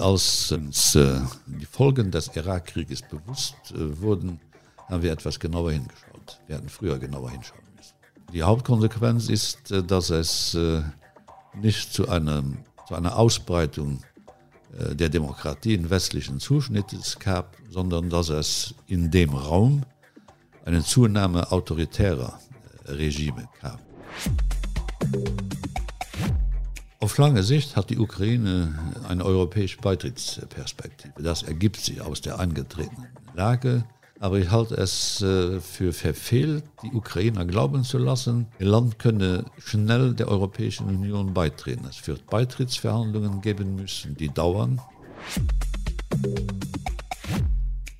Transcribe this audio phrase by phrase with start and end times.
[0.00, 4.40] Als uns äh, die Folgen des Irakkrieges bewusst äh, wurden,
[4.88, 6.40] haben wir etwas genauer hingeschaut.
[6.46, 7.94] Wir hatten früher genauer hinschauen müssen.
[8.32, 10.82] Die Hauptkonsequenz ist, äh, dass es äh,
[11.54, 12.58] nicht zu, einem,
[12.88, 14.00] zu einer Ausbreitung
[14.78, 19.82] äh, der Demokratie in westlichen Zuschnittes gab, sondern dass es in dem Raum
[20.64, 22.40] eine Zunahme autoritärer
[22.86, 23.80] Regime gab.
[27.02, 31.22] Auf lange Sicht hat die Ukraine eine europäische Beitrittsperspektive.
[31.22, 33.84] Das ergibt sich aus der angetretenen Lage.
[34.18, 39.46] Aber ich halte es äh, für verfehlt, die Ukrainer glauben zu lassen, ihr Land könne
[39.64, 41.86] schnell der Europäischen Union beitreten.
[41.88, 44.78] Es wird Beitrittsverhandlungen geben müssen, die dauern.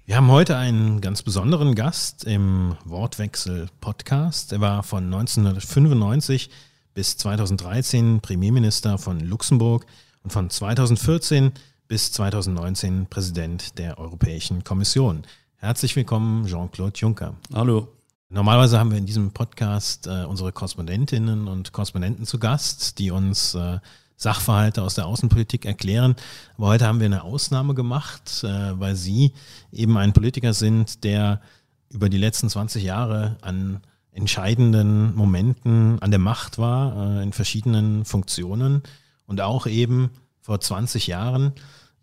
[0.04, 4.52] Wir haben heute einen ganz besonderen Gast im Wortwechsel-Podcast.
[4.52, 6.50] Er war von 1995
[6.94, 9.86] bis 2013 Premierminister von Luxemburg
[10.22, 11.52] und von 2014
[11.88, 15.22] bis 2019 Präsident der Europäischen Kommission.
[15.56, 17.34] Herzlich willkommen, Jean-Claude Juncker.
[17.52, 17.88] Hallo.
[18.28, 23.54] Normalerweise haben wir in diesem Podcast äh, unsere Korrespondentinnen und Korrespondenten zu Gast, die uns
[23.54, 23.80] äh,
[24.16, 26.14] Sachverhalte aus der Außenpolitik erklären.
[26.56, 29.32] Aber heute haben wir eine Ausnahme gemacht, äh, weil Sie
[29.72, 31.40] eben ein Politiker sind, der
[31.88, 33.80] über die letzten 20 Jahre an
[34.12, 38.82] entscheidenden Momenten an der Macht war, äh, in verschiedenen Funktionen
[39.26, 41.52] und auch eben vor 20 Jahren,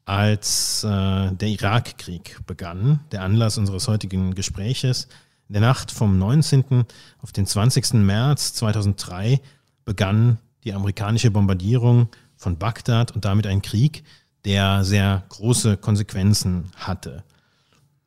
[0.06, 0.88] als äh,
[1.34, 5.10] der Irakkrieg begann, der Anlass unseres heutigen Gespräches.
[5.50, 6.86] In der Nacht vom 19.
[7.22, 7.94] auf den 20.
[7.96, 9.42] März 2003
[9.84, 14.04] begann die amerikanische Bombardierung von Bagdad und damit ein Krieg,
[14.46, 17.24] der sehr große Konsequenzen hatte.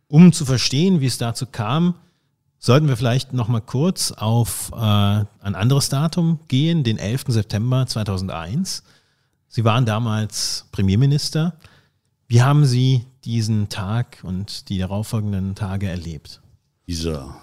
[0.09, 1.95] Um zu verstehen, wie es dazu kam,
[2.63, 7.25] Sollten wir vielleicht noch mal kurz auf äh, ein anderes Datum gehen, den 11.
[7.29, 8.83] September 2001.
[9.49, 11.59] Sie waren damals Premierminister.
[12.29, 16.43] Wie haben Sie diesen Tag und die darauffolgenden Tage erlebt?
[16.87, 17.35] Dieser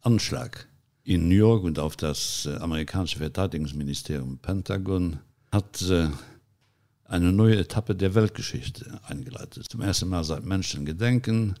[0.00, 0.66] Anschlag
[1.04, 5.20] in New York und auf das äh, amerikanische Verteidigungsministerium Pentagon
[5.52, 6.08] hat äh,
[7.04, 9.68] eine neue Etappe der Weltgeschichte eingeleitet.
[9.70, 11.54] Zum ersten Mal seit Menschengedenken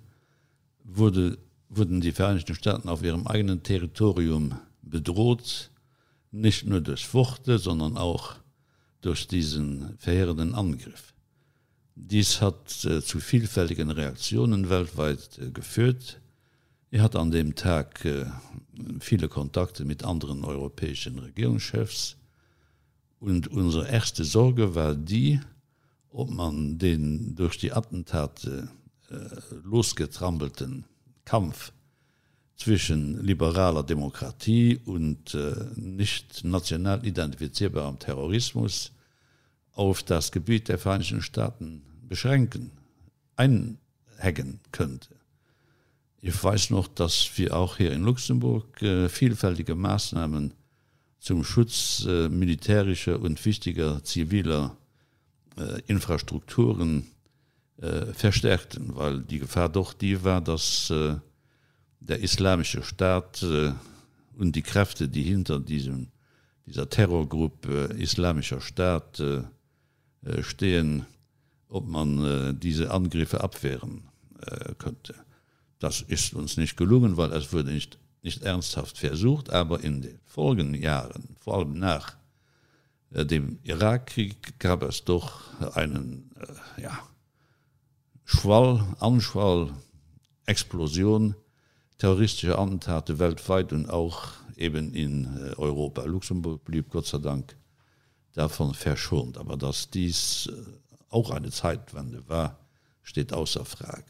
[0.82, 1.38] wurde
[1.68, 5.70] wurden die Vereinigten Staaten auf ihrem eigenen Territorium bedroht,
[6.30, 8.36] nicht nur durch Worte, sondern auch
[9.00, 11.12] durch diesen verheerenden Angriff.
[11.94, 16.20] Dies hat äh, zu vielfältigen Reaktionen weltweit äh, geführt.
[16.90, 18.26] Er hat an dem Tag äh,
[19.00, 22.16] viele Kontakte mit anderen europäischen Regierungschefs
[23.20, 25.40] und unsere erste Sorge war die,
[26.10, 28.68] ob man den durch die Attentate
[29.10, 29.14] äh,
[29.62, 30.84] losgetrampelten
[31.24, 31.72] Kampf
[32.56, 38.92] zwischen liberaler Demokratie und äh, nicht national identifizierbarem Terrorismus
[39.72, 42.70] auf das Gebiet der Vereinigten Staaten beschränken,
[43.36, 45.08] einhängen könnte.
[46.20, 50.54] Ich weiß noch, dass wir auch hier in Luxemburg äh, vielfältige Maßnahmen
[51.18, 54.76] zum Schutz äh, militärischer und wichtiger ziviler
[55.58, 57.06] äh, Infrastrukturen
[57.80, 61.16] äh, verstärkten, weil die Gefahr doch die war, dass äh,
[62.00, 63.72] der islamische Staat äh,
[64.36, 66.08] und die Kräfte, die hinter diesem,
[66.66, 69.42] dieser Terrorgruppe äh, islamischer Staat äh,
[70.24, 71.06] äh, stehen,
[71.68, 74.04] ob man diese Angriffe abwehren
[74.78, 75.16] könnte.
[75.80, 80.20] Das ist uns nicht gelungen, weil es wurde nicht, nicht ernsthaft versucht, aber in den
[80.24, 82.16] folgenden Jahren, vor allem nach
[83.10, 85.40] dem Irakkrieg, gab es doch
[85.74, 86.30] einen
[86.76, 86.96] ja,
[88.24, 89.70] Schwall, Anschwall,
[90.46, 91.34] Explosion
[91.98, 96.04] terroristischer Attentate weltweit und auch eben in äh, Europa.
[96.04, 97.56] Luxemburg blieb Gott sei Dank
[98.34, 100.52] davon verschont, aber dass dies äh,
[101.10, 102.58] auch eine Zeitwende war,
[103.02, 104.04] steht außer Frage.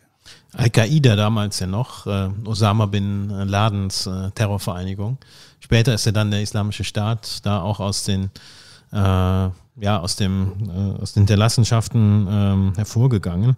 [0.54, 5.18] Al-Qaida damals ja noch, äh, Osama bin Ladens äh, Terrorvereinigung.
[5.60, 8.30] Später ist ja dann der Islamische Staat da auch aus den
[8.92, 13.56] äh, ja aus dem äh, aus den Hinterlassenschaften ähm, hervorgegangen.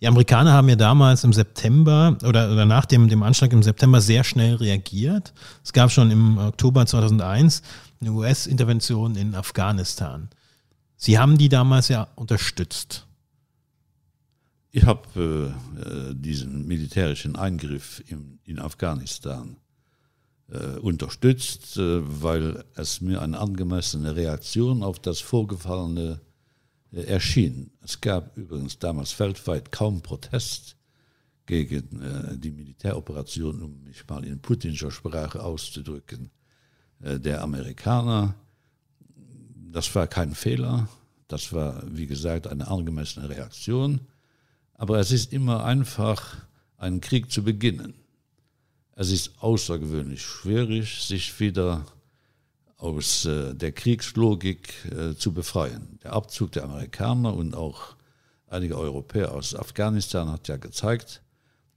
[0.00, 4.00] Die Amerikaner haben ja damals im September oder, oder nach dem, dem Anschlag im September
[4.00, 5.32] sehr schnell reagiert.
[5.64, 7.62] Es gab schon im Oktober 2001
[8.00, 10.28] eine US-Intervention in Afghanistan.
[10.96, 13.06] Sie haben die damals ja unterstützt.
[14.70, 19.56] Ich habe äh, diesen militärischen Eingriff in, in Afghanistan
[20.52, 26.27] äh, unterstützt, äh, weil es mir eine angemessene Reaktion auf das vorgefallene Äh,
[26.92, 27.70] erschien.
[27.82, 30.76] Es gab übrigens damals weltweit kaum Protest
[31.46, 36.30] gegen äh, die Militäroperation, um mich mal in putinscher Sprache auszudrücken,
[37.00, 38.34] äh, der Amerikaner.
[39.70, 40.88] Das war kein Fehler.
[41.26, 44.00] Das war, wie gesagt, eine angemessene Reaktion.
[44.74, 46.36] Aber es ist immer einfach,
[46.76, 47.94] einen Krieg zu beginnen.
[48.92, 51.84] Es ist außergewöhnlich schwierig, sich wieder
[52.78, 55.98] aus äh, der Kriegslogik äh, zu befreien.
[56.02, 57.96] Der Abzug der Amerikaner und auch
[58.46, 61.22] einige Europäer aus Afghanistan hat ja gezeigt,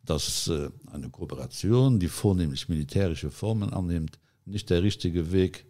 [0.06, 5.66] dass äh, eine Kooperation, die vornehmlich militärische Formen annimmt, nicht der richtige Weg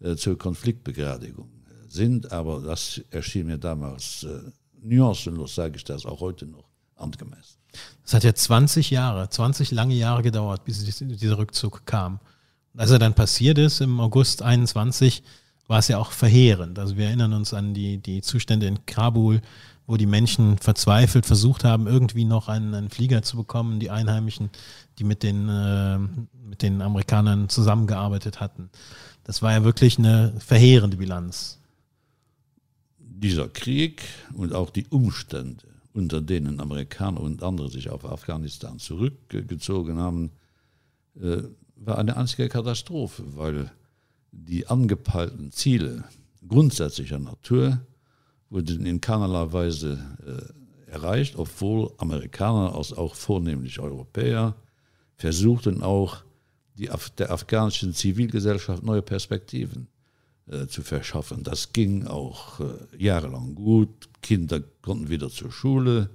[0.00, 1.50] äh, zur Konfliktbegradigung
[1.88, 4.50] sind, aber das erschien mir damals äh,
[4.82, 7.58] nuancenlos, sage ich das auch heute noch angemessen.
[8.04, 12.20] Es hat ja 20 Jahre, 20 lange Jahre gedauert, bis dieser Rückzug kam.
[12.76, 15.22] Als er dann passiert ist, im August 21,
[15.66, 16.78] war es ja auch verheerend.
[16.78, 19.40] Also wir erinnern uns an die, die Zustände in Kabul,
[19.86, 24.50] wo die Menschen verzweifelt versucht haben, irgendwie noch einen, einen Flieger zu bekommen, die Einheimischen,
[24.98, 28.70] die mit den, äh, mit den Amerikanern zusammengearbeitet hatten.
[29.24, 31.58] Das war ja wirklich eine verheerende Bilanz.
[32.98, 34.02] Dieser Krieg
[34.32, 40.30] und auch die Umstände, unter denen Amerikaner und andere sich auf Afghanistan zurückgezogen haben,
[41.20, 41.42] äh,
[41.80, 43.70] war eine einzige Katastrophe, weil
[44.32, 46.04] die angepeilten Ziele
[46.46, 47.80] grundsätzlicher Natur
[48.48, 54.54] wurden in keinerlei Weise äh, erreicht, obwohl Amerikaner als auch vornehmlich Europäer
[55.16, 56.22] versuchten auch
[56.74, 59.88] die Af der afghanischen Zivilgesellschaft neue Perspektiven
[60.46, 61.42] äh, zu verschaffen.
[61.42, 62.64] Das ging auch äh,
[62.96, 64.08] jahrelang gut.
[64.22, 66.10] Kinder konnten wieder zur Schule,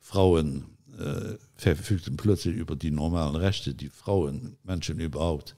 [0.00, 0.64] Frauen
[0.98, 5.56] äh, verfügten plötzlich über die normalen Rechte, die Frauen Menschen überhaupt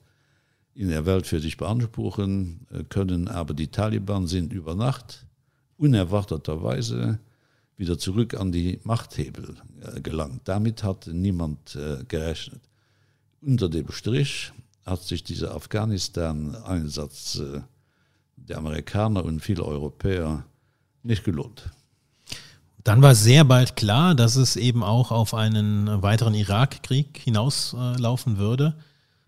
[0.74, 5.26] in der Welt für sich beanspruchen äh, können, aber die Taliban sind über Nacht
[5.76, 7.18] unerwarteterweise
[7.76, 10.42] wieder zurück an die Machthebel äh, gelangt.
[10.44, 12.60] Damit hat niemand äh, gerechnet.
[13.40, 14.52] Unter dem Strich
[14.84, 17.60] hat sich dieser Afghanistan-Einsatz äh,
[18.36, 20.44] der Amerikaner und viele Europäer
[21.02, 21.70] nicht gelohnt.
[22.84, 28.74] Dann war sehr bald klar, dass es eben auch auf einen weiteren Irakkrieg hinauslaufen würde.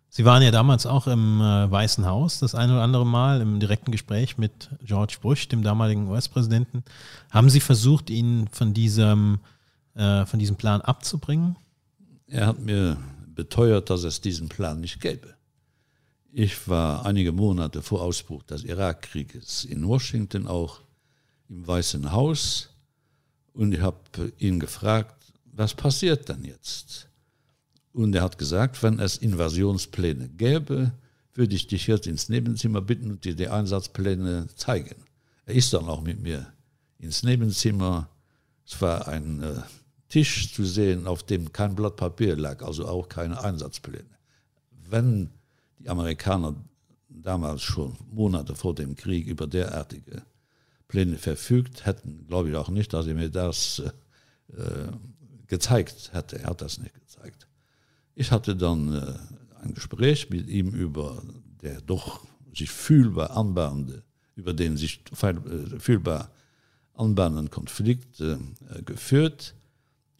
[0.08, 3.60] Sie waren ja damals auch im äh, Weißen Haus das eine oder andere Mal im
[3.60, 6.84] direkten Gespräch mit George Bush, dem damaligen US-Präsidenten.
[7.30, 9.40] Haben Sie versucht, ihn von diesem,
[9.94, 11.56] äh, von diesem Plan abzubringen?
[12.26, 12.98] Er hat mir
[13.34, 15.34] beteuert, dass es diesen Plan nicht gäbe.
[16.30, 20.80] Ich war einige Monate vor Ausbruch des Irakkrieges in Washington auch
[21.48, 22.71] im Weißen Haus
[23.54, 27.08] und ich habe ihn gefragt, was passiert denn jetzt?
[27.92, 30.92] Und er hat gesagt, wenn es Invasionspläne gäbe,
[31.34, 34.96] würde ich dich jetzt ins Nebenzimmer bitten und dir die Einsatzpläne zeigen.
[35.44, 36.46] Er ist dann auch mit mir
[36.98, 38.08] ins Nebenzimmer.
[38.66, 39.60] Es war ein äh,
[40.08, 44.04] Tisch zu sehen, auf dem kein Blatt Papier lag, also auch keine Einsatzpläne.
[44.88, 45.30] Wenn
[45.78, 46.54] die Amerikaner
[47.08, 50.22] damals schon Monate vor dem Krieg über derartige
[50.92, 53.82] Pläne verfügt hätten, glaube ich auch nicht, dass er mir das
[54.48, 54.88] äh,
[55.46, 56.38] gezeigt hätte.
[56.40, 57.48] Er hat das nicht gezeigt.
[58.14, 59.14] Ich hatte dann äh,
[59.62, 61.22] ein Gespräch mit ihm über
[61.62, 64.02] der doch sich fühlbar anbahnende,
[64.36, 65.34] über den sich äh,
[65.78, 66.30] fühlbar
[66.92, 68.36] anbahnenden Konflikt äh,
[68.84, 69.54] geführt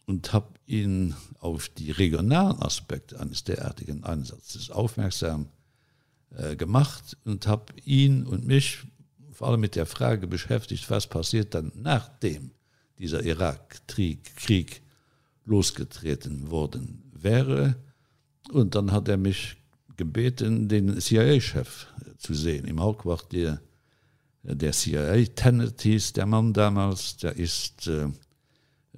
[0.07, 5.51] und habe ihn auf die regionalen Aspekte eines derartigen Einsatzes aufmerksam
[6.31, 8.87] äh, gemacht und habe ihn und mich
[9.33, 12.53] vor allem mit der Frage beschäftigt, was passiert dann nachdem
[12.99, 14.83] dieser Irakkrieg Krieg
[15.45, 17.77] losgetreten worden wäre.
[18.53, 19.57] Und dann hat er mich
[19.97, 21.87] gebeten, den CIA-Chef
[22.19, 23.61] zu sehen im Hauptquartier
[24.43, 25.25] der CIA.
[25.35, 28.09] Tennetis, der Mann damals, der ist äh,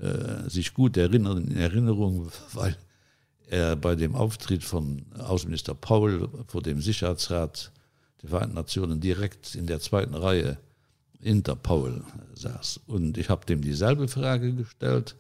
[0.00, 2.76] äh, sich gut erinnern in Erinnerung, weil
[3.46, 7.72] er bei dem Auftritt von Außenminister Paul vor dem Sicherheitsrat
[8.24, 10.56] der Vereinten Nationen direkt in der zweiten Reihe
[11.20, 12.02] hinter Paul
[12.34, 12.80] saß.
[12.86, 15.14] Und ich habe dem dieselbe Frage gestellt.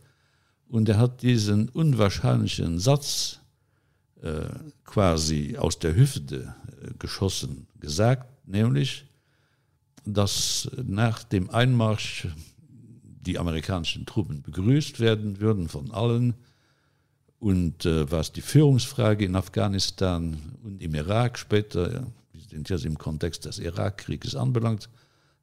[0.68, 3.40] Und er hat diesen unwahrscheinlichen Satz
[4.22, 4.46] äh,
[4.84, 7.66] quasi aus der Hüfte äh, geschossen.
[7.78, 9.04] Gesagt, nämlich,
[10.06, 12.28] dass nach dem Einmarsch
[13.02, 16.34] die amerikanischen Truppen begrüßt werden würden von allen.
[17.38, 22.06] Und äh, was die Führungsfrage in Afghanistan und im Irak später
[22.54, 24.88] jetzt im Kontext des Irakkrieges anbelangt,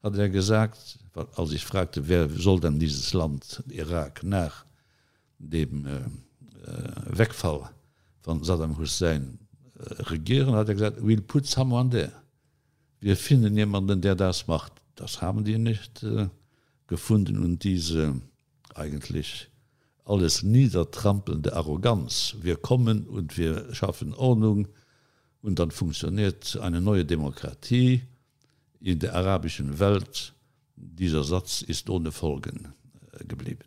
[0.04, 1.00] hat er gesagt,
[1.36, 4.66] als ich fragte, wer soll denn dieses Land Irak nach
[5.38, 7.70] dem äh, äh, Wegfall
[8.22, 9.40] von Saddam Hussein
[9.76, 12.12] äh, regieren, hat er gesagt, we'll put someone there.
[13.00, 14.74] Wir finden jemanden, der das macht.
[14.96, 16.30] Das haben die nicht äh,
[16.88, 18.22] gefunden und diese
[18.76, 19.50] eigentlich
[20.06, 22.36] alles niedertrampelnde Arroganz.
[22.42, 24.68] Wir kommen und wir schaffen Ordnung,
[25.42, 28.04] und dann funktioniert eine neue Demokratie
[28.80, 30.34] in der arabischen Welt,
[30.76, 32.74] dieser Satz ist ohne Folgen
[33.20, 33.64] äh, geblieben.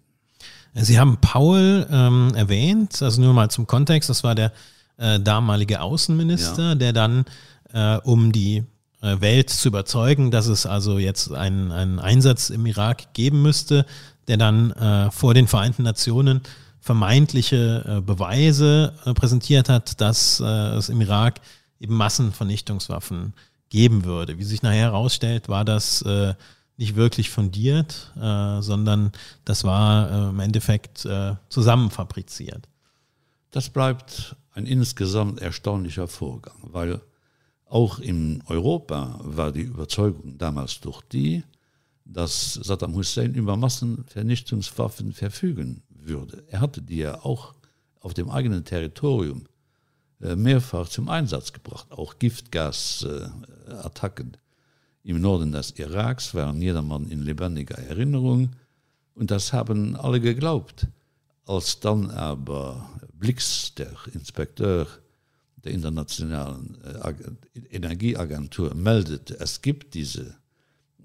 [0.75, 4.53] Sie haben Paul ähm, erwähnt, also nur mal zum Kontext, das war der
[4.97, 6.75] äh, damalige Außenminister, ja.
[6.75, 7.25] der dann,
[7.73, 8.65] äh, um die
[9.01, 13.87] äh, Welt zu überzeugen, dass es also jetzt einen, einen Einsatz im Irak geben müsste,
[14.27, 16.41] der dann äh, vor den Vereinten Nationen
[16.81, 21.41] vermeintliche äh, Beweise äh, präsentiert hat, dass äh, es im Irak
[21.85, 23.35] eben Massenvernichtungswaffen
[23.69, 24.39] geben würde.
[24.39, 26.35] Wie sich nachher herausstellt, war das äh,
[26.77, 29.13] nicht wirklich fundiert, äh, sondern
[29.45, 32.69] das war äh, im Endeffekt äh, zusammenfabriziert.
[33.51, 37.01] Das bleibt ein insgesamt erstaunlicher Vorgang, weil
[37.67, 41.45] auch in Europa war die Überzeugung damals durch die,
[42.05, 46.45] dass Saddam Hussein über Massenvernichtungswaffen verfügen würde.
[46.49, 47.55] Er hatte die ja auch
[48.01, 49.47] auf dem eigenen Territorium
[50.21, 54.37] mehrfach zum Einsatz gebracht, auch Giftgasattacken
[55.05, 58.51] im Norden des Iraks waren jedermann in lebendiger Erinnerung.
[59.15, 60.87] Und das haben alle geglaubt.
[61.47, 64.87] Als dann aber Blix, der Inspekteur
[65.57, 67.15] der internationalen äh,
[67.71, 70.35] Energieagentur meldete, es gibt diese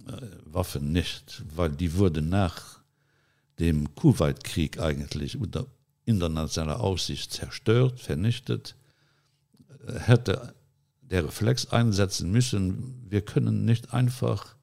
[0.07, 0.11] äh,
[0.45, 2.79] Waffen nicht, weil die wurde nach
[3.59, 5.65] dem Kuwaitkrieg eigentlich unter
[6.05, 8.78] internationaler Aussicht zerstört, vernichtet, äh,
[9.99, 10.53] hätte
[11.01, 14.55] der Reflex einsetzen müssen, wir können nicht einfach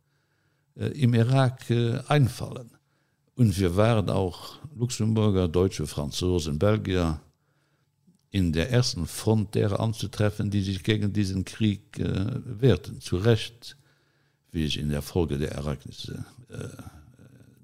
[0.76, 2.70] äh, im Irak äh, einfallen.
[3.34, 7.20] Und wir waren auch Luxemburger, Deutsche, Franzosen, Belgier,
[8.30, 13.00] in der ersten Front derer anzutreffen, die sich gegen diesen Krieg äh, wehrten.
[13.00, 13.76] Zu Recht,
[14.52, 16.68] wie ich in der Folge der Ereignisse äh,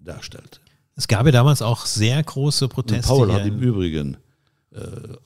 [0.02, 0.60] darstellte.
[0.96, 3.12] Es gab ja damals auch sehr große Proteste.
[3.12, 4.18] Und Paul hat im Übrigen äh,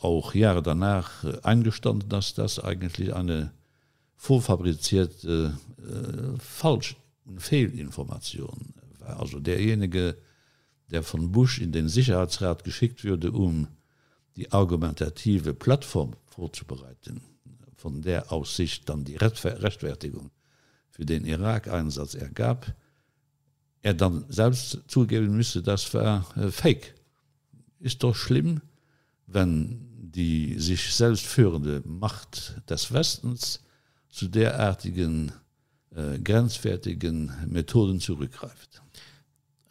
[0.00, 3.52] auch Jahre danach äh, eingestanden, dass das eigentlich eine
[4.16, 6.96] vorfabrizierte äh, falsch
[7.36, 9.20] Fehlinformation war.
[9.20, 10.16] Also derjenige,
[10.90, 13.68] der von Bush in den Sicherheitsrat geschickt würde, um
[14.36, 17.20] die argumentative Plattform vorzubereiten,
[17.76, 20.30] von der aus sich dann die Rechtfertigung
[20.90, 22.74] für den Irak-Einsatz ergab,
[23.82, 26.94] er dann selbst zugeben müsste, das war äh, fake.
[27.78, 28.60] Ist doch schlimm,
[29.26, 33.60] wenn die sich selbst führende Macht des Westens
[34.08, 35.32] zu derartigen
[35.94, 38.82] äh, grenzwertigen Methoden zurückgreift.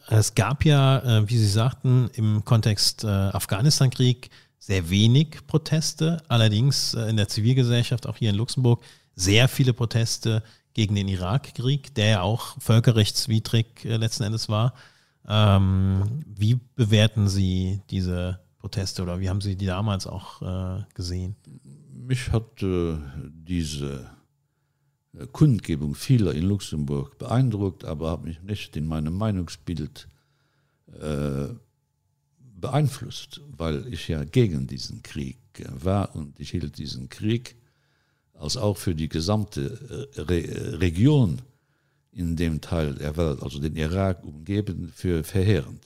[0.07, 6.93] Es gab ja, äh, wie Sie sagten, im Kontext äh, Afghanistan-Krieg sehr wenig Proteste, allerdings
[6.93, 8.83] äh, in der Zivilgesellschaft, auch hier in Luxemburg,
[9.15, 10.43] sehr viele Proteste
[10.74, 14.74] gegen den Irakkrieg, der ja auch völkerrechtswidrig äh, letzten Endes war.
[15.27, 21.36] Ähm, wie bewerten Sie diese Proteste oder wie haben Sie die damals auch äh, gesehen?
[21.93, 22.98] Mich hat äh,
[23.31, 24.10] diese
[25.13, 30.07] äh, Kundgebung vieler in Luxemburg beeindruckt, aber habe mich nicht in meinem Meinungsbild
[31.00, 31.50] äh,
[32.60, 35.38] beeinflusst, weil ich ja gegen diesen Krieg
[35.69, 37.57] war und ich hielt diesen Krieg
[38.34, 41.43] als auch für die gesamte äh, Re Region
[42.12, 45.86] in dem Teil der Welt, also den Irak umgeben, für verheerend.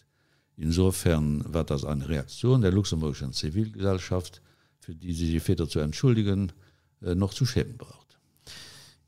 [0.59, 4.41] Insofern war das eine Reaktion der luxemburgischen Zivilgesellschaft,
[4.79, 6.51] für die sie die Väter zu entschuldigen,
[7.01, 8.17] äh, noch zu schämen braucht.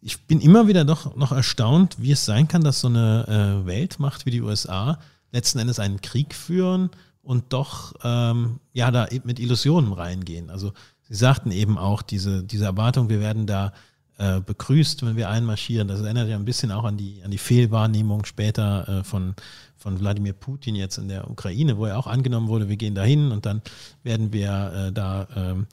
[0.01, 3.67] Ich bin immer wieder doch noch erstaunt, wie es sein kann, dass so eine äh,
[3.67, 4.99] Weltmacht wie die USA
[5.31, 6.89] letzten Endes einen Krieg führen,
[7.23, 10.49] und doch ähm, ja da mit Illusionen reingehen.
[10.49, 10.73] Also
[11.07, 13.73] Sie sagten eben auch diese, diese Erwartung, wir werden da
[14.21, 15.87] äh, begrüßt, wenn wir einmarschieren.
[15.87, 19.33] Das erinnert ja ein bisschen auch an die, an die Fehlwahrnehmung später äh, von,
[19.77, 23.31] von Wladimir Putin jetzt in der Ukraine, wo er auch angenommen wurde, wir gehen dahin
[23.31, 23.63] und dann
[24.03, 25.65] werden wir äh, da ähm,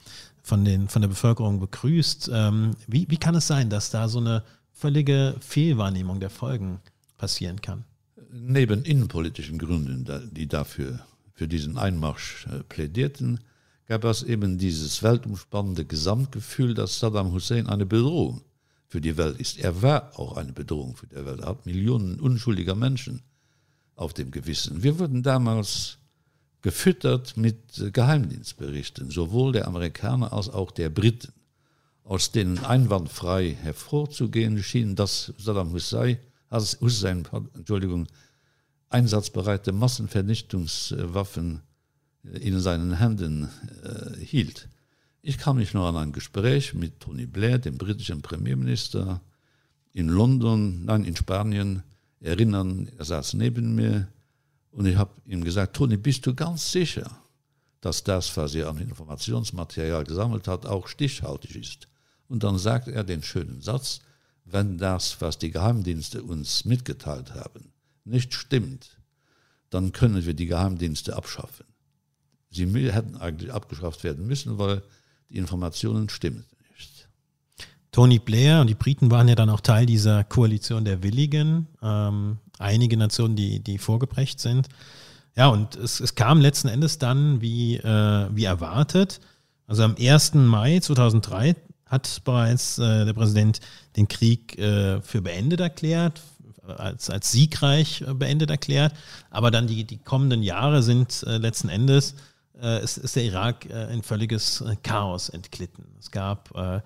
[0.43, 2.31] von, den, von der Bevölkerung begrüßt.
[2.33, 6.81] Ähm, wie, wie kann es sein, dass da so eine völlige Fehlwahrnehmung der Folgen
[7.19, 7.85] passieren kann?
[8.33, 11.00] Neben innenpolitischen Gründen, die dafür
[11.35, 13.40] für diesen Einmarsch äh, plädierten,
[13.88, 18.42] gab es eben dieses weltumspannende Gesamtgefühl, dass Saddam Hussein eine Bedrohung
[18.87, 19.59] für die Welt ist.
[19.59, 21.40] Er war auch eine Bedrohung für die Welt.
[21.40, 23.23] Er hat Millionen unschuldiger Menschen
[23.97, 24.83] auf dem Gewissen.
[24.83, 25.99] Wir wurden damals
[26.61, 31.33] gefüttert mit Geheimdienstberichten, sowohl der Amerikaner als auch der Briten,
[32.04, 36.18] aus denen einwandfrei hervorzugehen schien, dass Saddam Hussein,
[36.50, 38.07] Hussein Entschuldigung,
[38.90, 41.62] einsatzbereite Massenvernichtungswaffen
[42.25, 43.49] in seinen Händen
[43.83, 44.69] äh, hielt.
[45.23, 49.21] Ich kam mich noch an ein Gespräch mit Tony Blair, dem britischen Premierminister
[49.93, 51.83] in London, nein in Spanien
[52.21, 54.09] erinnern, er saß neben mir
[54.71, 57.23] und ich habe ihm gesagt, Tony, bist du ganz sicher,
[57.81, 61.89] dass das, was er an Informationsmaterial gesammelt hat, auch stichhaltig ist.
[62.29, 64.01] Und dann sagt er den schönen Satz,
[64.45, 67.73] wenn das, was die Geheimdienste uns mitgeteilt haben,
[68.05, 68.99] nicht stimmt,
[69.71, 71.67] dann können wir die Geheimdienste abschaffen.
[72.50, 74.83] Sie hätten eigentlich abgeschafft werden müssen, weil
[75.28, 76.45] die Informationen stimmen
[76.76, 77.09] nicht.
[77.93, 82.38] Tony Blair und die Briten waren ja dann auch Teil dieser Koalition der Willigen, ähm,
[82.59, 84.69] einige Nationen, die, die vorgebrecht sind.
[85.37, 89.21] Ja, und es, es kam letzten Endes dann wie, äh, wie erwartet.
[89.67, 90.35] Also am 1.
[90.35, 91.55] Mai 2003
[91.87, 93.61] hat bereits äh, der Präsident
[93.97, 96.21] den Krieg äh, für beendet erklärt,
[96.67, 98.95] als, als siegreich äh, beendet erklärt.
[99.31, 102.14] Aber dann die, die kommenden Jahre sind äh, letzten Endes,
[102.83, 105.85] ist, ist der Irak äh, in völliges äh, Chaos entglitten.
[105.99, 106.81] Es gab äh,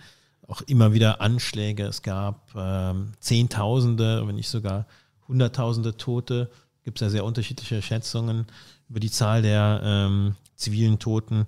[0.47, 4.87] auch immer wieder Anschläge, es gab äh, Zehntausende, wenn nicht sogar
[5.29, 6.51] Hunderttausende Tote.
[6.85, 8.47] Gibt es ja sehr unterschiedliche Schätzungen
[8.89, 11.47] über die Zahl der ähm, zivilen Toten.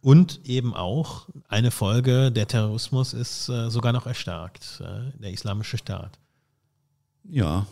[0.00, 5.78] Und eben auch eine Folge, der Terrorismus ist äh, sogar noch erstarkt, äh, der islamische
[5.78, 6.18] Staat.
[7.24, 7.66] Ja,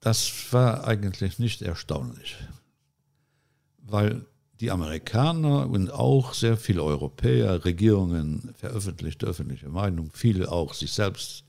[0.00, 2.36] das war eigentlich nicht erstaunlich,
[3.82, 4.26] weil
[4.60, 11.44] die Amerikaner und auch sehr viele Europäer, Regierungen, veröffentlichte öffentliche Meinung, viele auch sich selbst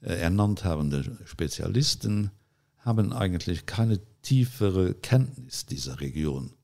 [0.00, 2.30] äh, ernannt habende Spezialisten,
[2.78, 6.54] haben eigentlich keine tiefere Kenntnis dieser Region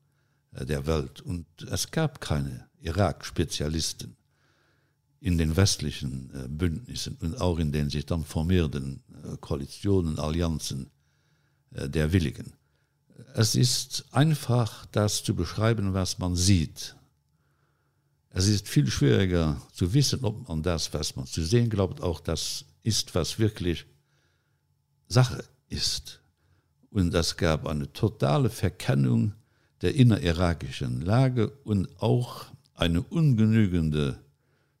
[0.57, 4.15] Äh, der Welt und es gab keine Irak-Spezialisten
[5.19, 10.89] in den westlichen äh, Bündnissen und auch in den sich dann formierenden äh, Koalitionen, Allianzen
[11.69, 12.53] der Willigen.
[13.33, 16.95] Es ist einfach das zu beschreiben, was man sieht.
[18.29, 22.19] Es ist viel schwieriger zu wissen, ob man das, was man zu sehen glaubt, auch
[22.19, 23.85] das ist, was wirklich
[25.07, 26.21] Sache ist.
[26.91, 29.33] Und es gab eine totale Verkennung,
[29.81, 34.19] der innerirakischen Lage und auch eine ungenügende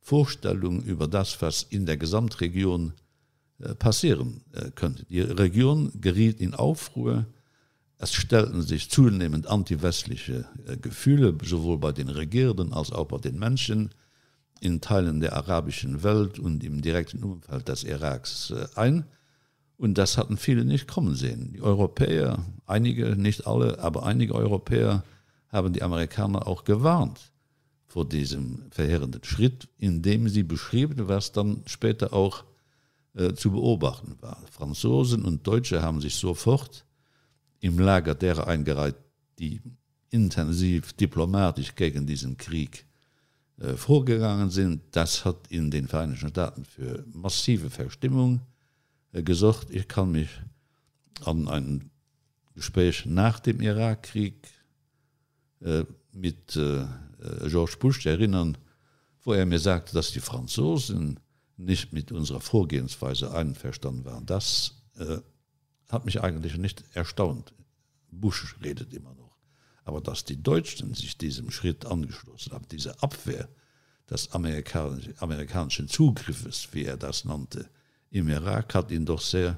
[0.01, 2.93] Vorstellung über das, was in der Gesamtregion
[3.59, 5.05] äh, passieren äh, könnte.
[5.05, 7.25] Die Region geriet in Aufruhr,
[7.99, 13.39] es stellten sich zunehmend antiwestliche äh, Gefühle sowohl bei den Regierenden als auch bei den
[13.39, 13.89] Menschen
[14.59, 19.05] in Teilen der arabischen Welt und im direkten Umfeld des Iraks ein.
[19.77, 21.51] Und das hatten viele nicht kommen sehen.
[21.53, 25.03] Die Europäer, einige, nicht alle, aber einige Europäer
[25.49, 27.31] haben die Amerikaner auch gewarnt
[27.85, 32.43] vor diesem verheerenden Schritt, indem sie beschrieben, was dann später auch
[33.13, 34.43] äh, zu beobachten war.
[34.51, 36.86] Franzosen und Deutsche haben sich sofort
[37.59, 38.95] im Lager derer eingereiht,
[39.39, 39.61] die
[40.09, 42.85] intensiv diplomatisch gegen diesen Krieg
[43.59, 44.81] äh, vorgegangen sind.
[44.91, 48.41] Das hat in den Vereinigten Staaten für massive Verstimmung,
[49.13, 50.29] Äh, gesagt, ich kann mich
[51.25, 51.89] an ein
[52.55, 54.47] Gespräch nach dem Irakkrieg
[55.61, 56.85] äh, mit äh,
[57.47, 58.57] George Bush erinnern,
[59.23, 61.19] wo er mir sagte, dass die Franzosen
[61.57, 64.25] nicht mit unserer Vorgehensweise einverstanden waren.
[64.25, 65.17] Das äh,
[65.89, 67.53] hat mich eigentlich nicht erstaunt.
[68.11, 69.37] Bush redet immer noch.
[69.83, 73.47] Aber dass die Deutschen sich diesem Schritt angeschlossen haben, diese Abwehr
[74.09, 77.69] des amerikanischen, Zugriffes, wie er das nannte,
[78.09, 79.57] im Irak hat ihn doch sehr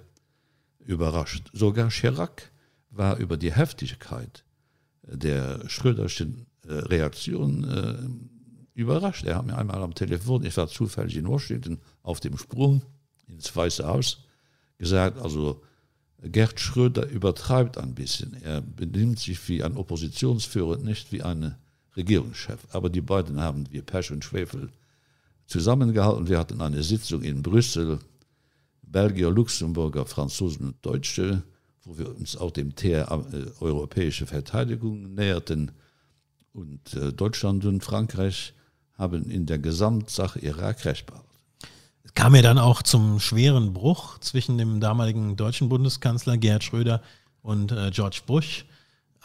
[0.79, 1.49] überrascht.
[1.53, 2.51] Sogar Chirac
[2.89, 4.43] war über die Heftigkeit
[5.03, 9.25] der schröderschen äh, Reaktion äh, überrascht.
[9.25, 12.83] Er hat mir einmal am Telefon, ich war zufällig in Washington auf dem Sprung
[13.27, 14.25] ins Weiße Haus
[14.77, 15.61] gesagt, also
[16.23, 18.36] Gerd Schröder übertreibt ein bisschen.
[18.41, 21.58] Er benimmt sich wie ein Oppositionsführer, nicht wie eine
[21.95, 22.60] Regierungschef.
[22.71, 24.69] Aber die beiden haben wir Pesch und Schwefel
[25.45, 26.27] zusammengehalten.
[26.27, 27.99] Wir hatten eine Sitzung in Brüssel
[28.82, 31.43] Belgier, Luxemburger, Franzosen und Deutsche,
[31.84, 35.71] wo wir uns auch dem Thema äh, europäische Verteidigung näherten.
[36.53, 38.53] Und äh, Deutschland und Frankreich
[38.93, 41.28] haben in der Gesamtsache Irak recht behalten.
[42.15, 47.02] Kam ja dann auch zum schweren Bruch zwischen dem damaligen deutschen Bundeskanzler Gerhard Schröder
[47.41, 48.65] und äh, George Bush.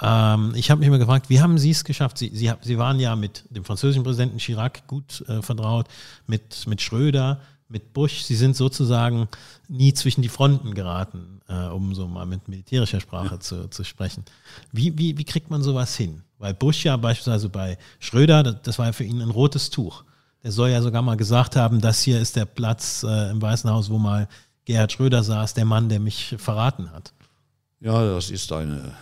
[0.00, 2.18] Ähm, ich habe mich immer gefragt, wie haben Sie es geschafft?
[2.18, 5.86] Sie, Sie, Sie waren ja mit dem französischen Präsidenten Chirac gut äh, vertraut,
[6.26, 9.28] mit, mit Schröder, mit Bush, sie sind sozusagen
[9.68, 14.24] nie zwischen die Fronten geraten, äh, um so mal mit militärischer Sprache zu, zu sprechen.
[14.72, 16.22] Wie, wie, wie kriegt man sowas hin?
[16.38, 20.04] Weil Bush ja beispielsweise bei Schröder, das, das war ja für ihn ein rotes Tuch.
[20.44, 23.68] Der soll ja sogar mal gesagt haben, das hier ist der Platz äh, im Weißen
[23.68, 24.28] Haus, wo mal
[24.64, 27.12] Gerhard Schröder saß, der Mann, der mich verraten hat.
[27.80, 28.94] Ja, das ist eine,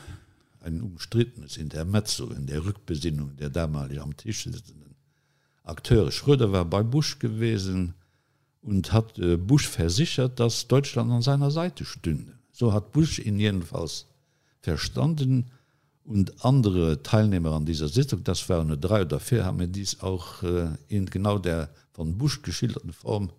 [0.65, 4.95] ein umstrittenes Intermezzo in der Rückbesinnung der damalig am Tisch sitzenden
[5.65, 6.11] Akteure.
[6.11, 7.95] Schröder war bei Bush gewesen,
[8.63, 12.33] und hat äh, Bush versichert, dass Deutschland an seiner Seite stünde.
[12.53, 14.07] So hat Bush ihn jedenfalls
[14.61, 15.51] verstanden
[16.05, 20.01] und andere Teilnehmer an dieser Sitzung, das waren nur drei oder vier, haben mir dies
[20.01, 23.31] auch äh, in genau der von Bush geschilderten Form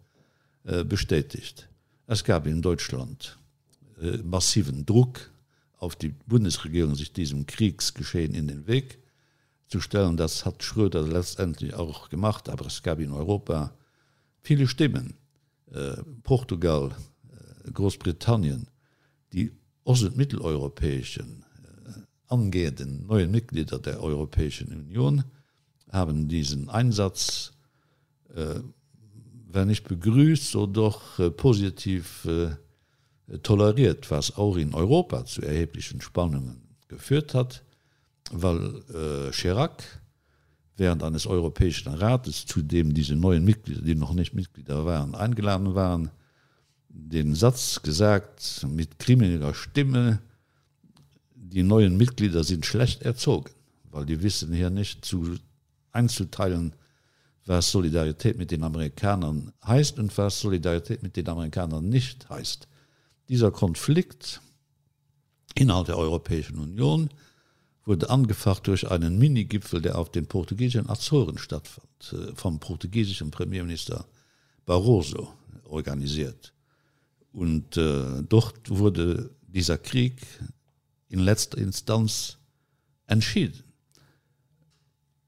[0.63, 1.67] äh, bestätigt.
[2.08, 3.38] Es gab in Deutschland
[4.02, 5.32] äh, massiven Druck
[5.78, 8.99] auf die Bundesregierung sich diesem Kriegsgeschehen in den Weg
[9.67, 10.15] zu stellen.
[10.15, 13.73] Das hat Schröder letztendlich auch gemacht, aber es gab in Europa
[14.41, 15.15] viele Stimmen.
[16.21, 16.91] Portugal,
[17.73, 18.67] Großbritannien,
[19.34, 19.52] die
[19.84, 21.43] ost- und mitteleuropäischen
[22.34, 25.24] angehenden neuen Mitglieder der Europäischen Union
[25.91, 27.54] haben diesen Einsatz
[28.36, 28.62] äh,
[29.54, 36.02] wenn nicht begrüßt so doch äh, positiv äh, toleriert, was auch in Europa zu erheblichen
[36.02, 37.63] Spannungen geführt hat,
[38.32, 39.84] weil äh, Chirac
[40.76, 45.76] während eines Europäischen Rates, zu dem diese neuen Mitglieder, die noch nicht Mitglieder waren, eingeladen
[45.76, 46.10] waren,
[46.89, 50.19] den Satz gesagt mit krimineller Stimme,
[51.54, 53.52] die neuen Mitglieder sind schlecht erzogen,
[53.92, 55.38] weil die wissen hier nicht zu
[55.92, 56.76] einzuteilen,
[57.46, 62.68] was Solidarität mit den Amerikanern heißt und was Solidarität mit den Amerikanern nicht heißt.
[63.30, 64.42] Dieser Konflikt
[65.56, 67.10] innerhalb der Europäischen Union
[67.86, 74.06] wurde angefacht durch einen Minigipfel, der auf den portugiesischen Azoren stattfand, äh, vom portugiesischen Premierminister
[74.66, 75.34] Barroso
[75.66, 76.54] organisiert.
[77.34, 80.22] Und äh, dort wurde dieser Krieg
[81.13, 82.39] in letzter Instanz
[83.06, 83.63] entschieden.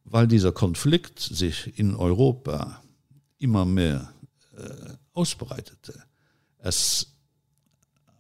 [0.04, 2.82] Weil dieser Konflikt sich in Europa
[3.38, 4.12] immer mehr
[4.58, 6.04] äh, ausbreitete,
[6.58, 7.14] es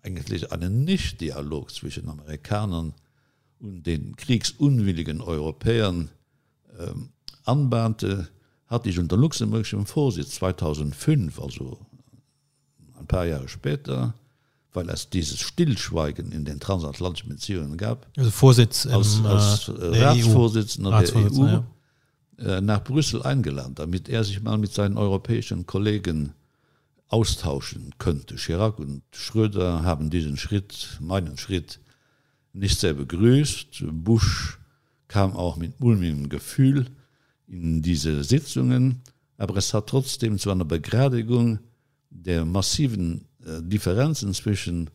[0.03, 2.93] eigentlich einen Nichtdialog zwischen Amerikanern
[3.59, 6.11] und den kriegsunwilligen Europäern
[6.77, 6.91] äh,
[7.45, 8.29] anbahnte,
[8.67, 10.35] hatte ich unter luxemburgischem Vorsitz.
[10.35, 11.79] 2005, also
[12.99, 14.13] ein paar Jahre später,
[14.75, 18.07] weil es dieses Stillschweigen in den transatlantischen Beziehungen gab.
[18.17, 21.45] Also Vorsitz als, im, als äh, Ratsvorsitzender der EU.
[21.45, 21.65] Ja
[22.37, 26.33] Äh, nach Brüssel eingeladen, damit er sich mal mit seinen europäischen Kollegen
[27.07, 28.35] austauschen könnte.
[28.35, 31.79] Chirac und Schröder haben diesen Schritt, meinen Schritt,
[32.51, 33.85] nicht sehr begrüßt.
[33.89, 34.59] Bush
[35.07, 36.87] kam auch mit mulmigem Gefühl
[37.47, 39.01] in diese Sitzungen,
[39.37, 41.59] aber es hat trotzdem zu einer Begradigung
[42.09, 44.89] der massiven äh, Differenzen zwischen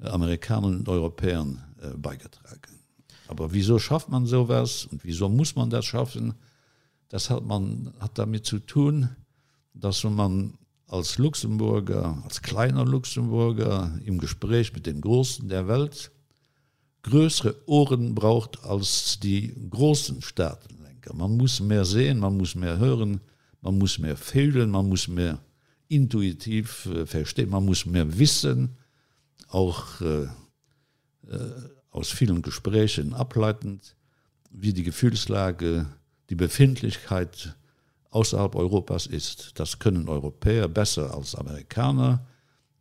[0.00, 2.80] äh, Amerikanern und Europäern äh, beigetragen.
[3.28, 6.34] Aber wieso schafft man sowas und wieso muss man das schaffen?
[7.12, 9.10] das hat man hat damit zu tun
[9.74, 10.54] dass man
[10.88, 16.10] als luxemburger als kleiner luxemburger im gespräch mit den großen der welt
[17.02, 23.20] größere ohren braucht als die großen staatenlenker man muss mehr sehen man muss mehr hören
[23.60, 25.38] man muss mehr fehlen man muss mehr
[25.92, 28.76] intuitiv äh, verstehen man muss mehr wissen
[29.48, 30.28] auch äh, äh,
[31.90, 33.96] aus vielen gesprächen ableitend
[34.50, 35.86] wie die gefühlslage
[36.30, 37.56] die Befindlichkeit
[38.10, 39.58] außerhalb Europas ist.
[39.58, 42.26] Das können Europäer besser als Amerikaner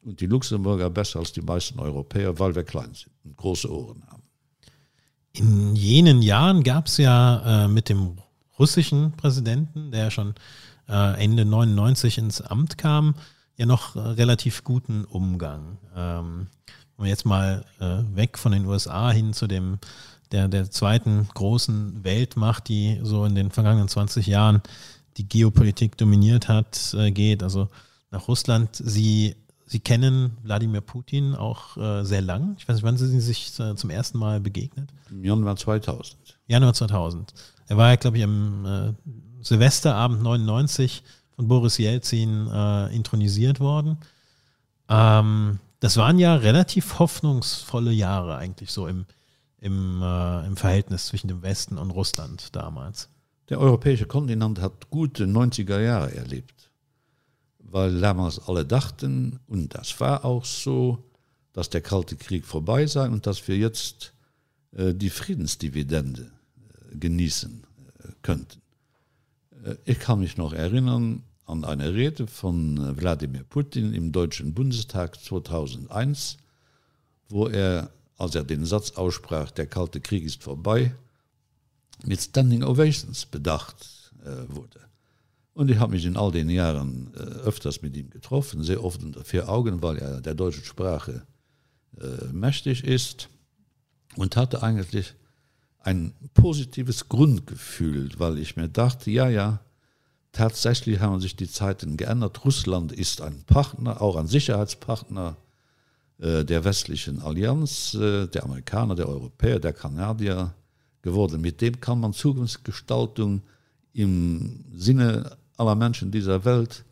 [0.02, 4.04] und die Luxemburger besser als die meisten Europäer, weil wir klein sind und große Ohren
[4.08, 4.24] haben.
[5.34, 8.18] In jenen Jahren gab es ja äh, mit dem
[8.60, 10.36] russischen Präsidenten, der schon
[10.92, 13.16] äh, Ende 99 ins Amt kam,
[13.58, 15.78] ja noch äh, relativ guten Umgang.
[15.96, 16.48] Ähm,
[17.04, 19.80] jetzt mal äh, weg von den USA hin zu dem
[20.32, 24.62] der, der zweiten großen Weltmacht, die so in den vergangenen 20 Jahren
[25.18, 27.44] die Geopolitik dominiert hat, äh, geht.
[27.44, 27.70] Also
[28.12, 28.70] nach Russland.
[28.76, 32.56] Sie, Sie kennen Wladimir Putin auch äh, sehr lang.
[32.58, 34.90] Ich weiß nicht, wann Sie sich äh, zum ersten Mal begegnet?
[35.10, 36.18] Im Januar 2000.
[36.48, 37.34] Januar 2000.
[37.68, 38.94] Er war ja, glaube ich, äh,
[39.42, 41.04] Silvesterabend 99
[41.36, 43.98] von Boris Jelzin äh, intronisiert worden.
[44.90, 49.06] Ähm, das waren ja relativ hoffnungsvolle Jahre eigentlich so im,
[49.60, 53.10] im, äh, im Verhältnis zwischen dem Westen und Russland damals.
[53.50, 56.72] Der europäische Kontinent hat gute 90er Jahre erlebt,
[57.60, 61.04] weil damals alle dachten und das war auch so,
[61.54, 64.14] dass der kalte Krieg vorbei sei und dass wir jetzt
[64.74, 66.32] äh, die Friedensdividende
[66.92, 67.64] äh, genießen
[68.04, 68.61] äh, könnten.
[69.64, 74.54] Äh, ich kann mich noch erinnern an eine Rede von äh, Wladimir Putin im Deutschen
[74.54, 76.38] Bundestag 2001,
[77.30, 80.94] wo er als er den Satz aussprach, der kalte Krieg ist vorbei,
[82.06, 84.80] mit Standing Ovations bedacht äh, wurde.
[85.54, 89.26] Und ich habe mich in all den Jahren öfters mit ihm getroffen, sehr oft unter
[89.26, 91.26] vier Augen, weil er der deutschen Sprache
[92.32, 93.28] mächtig ist
[94.16, 95.14] und hatte eigentlich
[95.84, 99.60] ein positives Grundgefühl, weil ich mir dachte, ja, ja,
[100.32, 102.46] tatsächlich haben sich die Zeiten geändert.
[102.46, 105.38] Russland ist ein Partner, auch ein Sicherheitspartner,
[106.22, 110.54] Äh, der westlichen Allianz, äh, der Amerikaner, der Europäer, der Kanadier
[111.02, 111.42] geworden.
[111.42, 113.42] Mit dem kann man Zukunftsgestaltung
[113.94, 116.86] im Sinne aller Menschen dieser Welt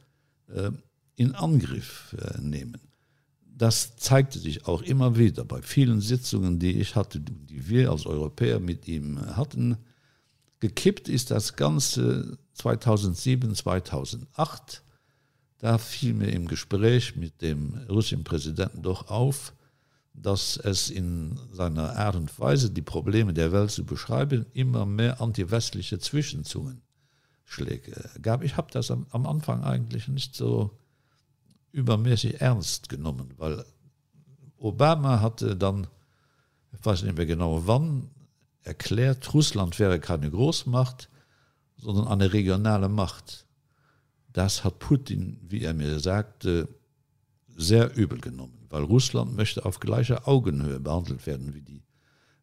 [0.47, 0.71] äh,
[1.15, 2.88] in Angriff nehmen.
[3.59, 8.05] Das zeigte sich auch immer wieder bei vielen Sitzungen, die ich hatte, die wir als
[8.05, 9.77] Europäer mit ihm hatten.
[10.61, 14.81] Gekippt ist das Ganze 2007, 2008.
[15.57, 19.53] Da fiel mir im Gespräch mit dem russischen Präsidenten doch auf,
[20.13, 25.19] dass es in seiner Art und Weise die Probleme der Welt zu beschreiben immer mehr
[25.19, 28.41] antiwestliche Zwischenzungenschläge gab.
[28.41, 30.79] Ich habe das am Anfang eigentlich nicht so
[31.71, 33.65] übermäßig ernst genommen, weil
[34.57, 35.87] Obama hatte dann
[36.77, 38.09] ich weiß nicht mehr genau wann
[38.63, 41.09] erklärt, Russland wäre keine Großmacht,
[41.77, 43.45] sondern eine regionale Macht.
[44.31, 46.67] Das hat Putin, wie er mir sagte,
[47.47, 51.83] sehr übel genommen, weil Russland möchte auf gleicher Augenhöhe behandelt werden wie die,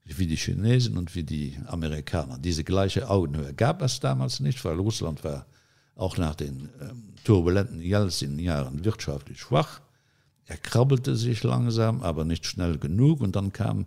[0.05, 2.39] wie die Chinesen und wie die Amerikaner.
[2.39, 5.47] Diese gleiche Augenhöhe gab es damals nicht, weil Russland war
[5.97, 9.81] auch nach den ähm, turbulenten Jelzin Jahren wirtschaftlich schwach.
[10.45, 13.87] Er krabbelte sich langsam, aber nicht schnell genug und dann kam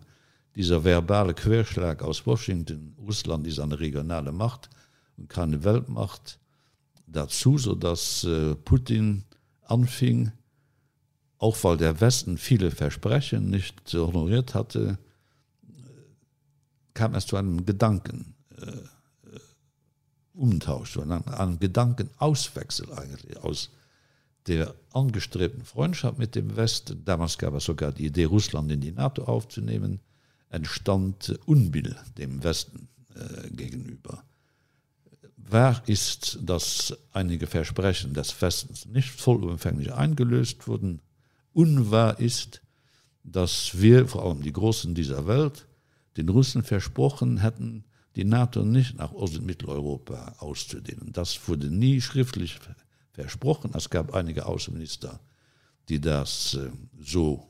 [0.56, 2.94] dieser verbale Querschlag aus Washington.
[2.98, 4.68] Russland ist eine regionale Macht
[5.16, 6.38] und keine Weltmacht
[7.06, 9.24] dazu, so dass äh, Putin
[9.62, 10.32] anfing,
[11.38, 14.98] auch weil der Westen viele Versprechen nicht honoriert hatte,
[16.92, 18.34] kam es zu einem Gedanken.
[18.60, 18.72] Äh,
[20.40, 23.70] umtausch an Gedankenauswechsel eigentlich aus
[24.46, 27.04] der angestrebten Freundschaft mit dem Westen.
[27.04, 30.00] Damals gab es sogar die Idee, Russland in die NATO aufzunehmen,
[30.48, 34.24] entstand Unbill dem Westen äh, gegenüber.
[35.36, 41.02] Wer ist, dass einige Versprechen des Westens nicht vollumfänglich eingelöst wurden?
[41.52, 42.62] Unwahr ist,
[43.24, 45.66] dass wir vor allem die Großen dieser Welt
[46.16, 47.84] den Russen versprochen hätten,
[48.16, 51.12] die NATO nicht nach Ost- und Mitteleuropa auszudehnen.
[51.12, 52.58] Das wurde nie schriftlich
[53.12, 53.70] versprochen.
[53.74, 55.20] Es gab einige Außenminister,
[55.88, 56.70] die das äh,
[57.00, 57.46] so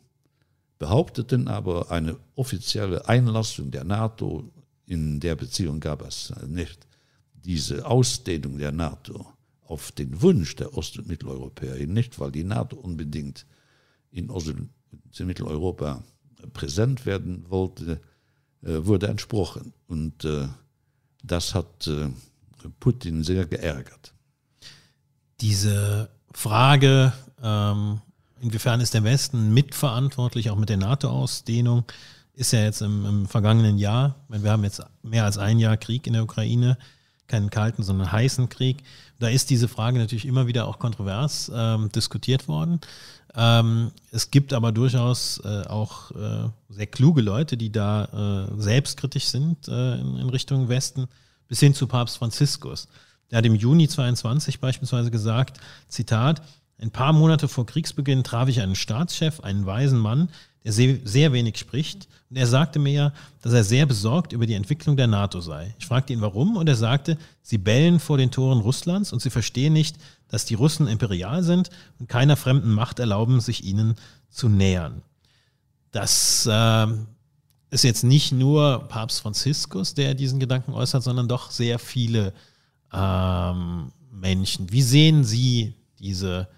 [0.78, 4.50] behaupteten, aber eine offizielle Einlassung der NATO
[4.86, 6.86] in der Beziehung gab es nicht.
[7.34, 9.26] Diese Ausdehnung der NATO
[9.62, 13.46] auf den Wunsch der Ost- und Mitteleuropäer nicht, weil die NATO unbedingt
[14.10, 14.70] in Ost- und
[15.20, 16.02] Mitteleuropa
[16.52, 18.00] präsent werden wollte,
[18.62, 19.72] wurde entsprochen.
[19.88, 20.48] Und äh,
[21.22, 22.08] das hat äh,
[22.78, 24.12] Putin sehr geärgert.
[25.40, 28.00] Diese Frage, ähm,
[28.40, 31.84] inwiefern ist der Westen mitverantwortlich auch mit der NATO-Ausdehnung,
[32.34, 36.06] ist ja jetzt im, im vergangenen Jahr, wir haben jetzt mehr als ein Jahr Krieg
[36.06, 36.78] in der Ukraine,
[37.30, 38.82] keinen kalten, sondern heißen Krieg.
[39.18, 42.80] Da ist diese Frage natürlich immer wieder auch kontrovers ähm, diskutiert worden.
[43.34, 49.26] Ähm, es gibt aber durchaus äh, auch äh, sehr kluge Leute, die da äh, selbstkritisch
[49.26, 51.06] sind äh, in, in, Richtung Westen,
[51.46, 52.88] bis hin zu Papst Franziskus.
[53.30, 56.42] Der hat im Juni 22 beispielsweise gesagt, Zitat,
[56.80, 60.30] ein paar Monate vor Kriegsbeginn traf ich einen Staatschef, einen weisen Mann,
[60.64, 62.08] der sehr, sehr wenig spricht.
[62.28, 65.74] Und er sagte mir ja, dass er sehr besorgt über die Entwicklung der NATO sei.
[65.78, 69.30] Ich fragte ihn warum und er sagte, sie bellen vor den Toren Russlands und sie
[69.30, 69.96] verstehen nicht,
[70.28, 73.96] dass die Russen imperial sind und keiner fremden Macht erlauben, sich ihnen
[74.28, 75.02] zu nähern.
[75.90, 76.86] Das äh,
[77.70, 82.32] ist jetzt nicht nur Papst Franziskus, der diesen Gedanken äußert, sondern doch sehr viele
[82.92, 84.70] ähm, Menschen.
[84.70, 86.48] Wie sehen Sie diese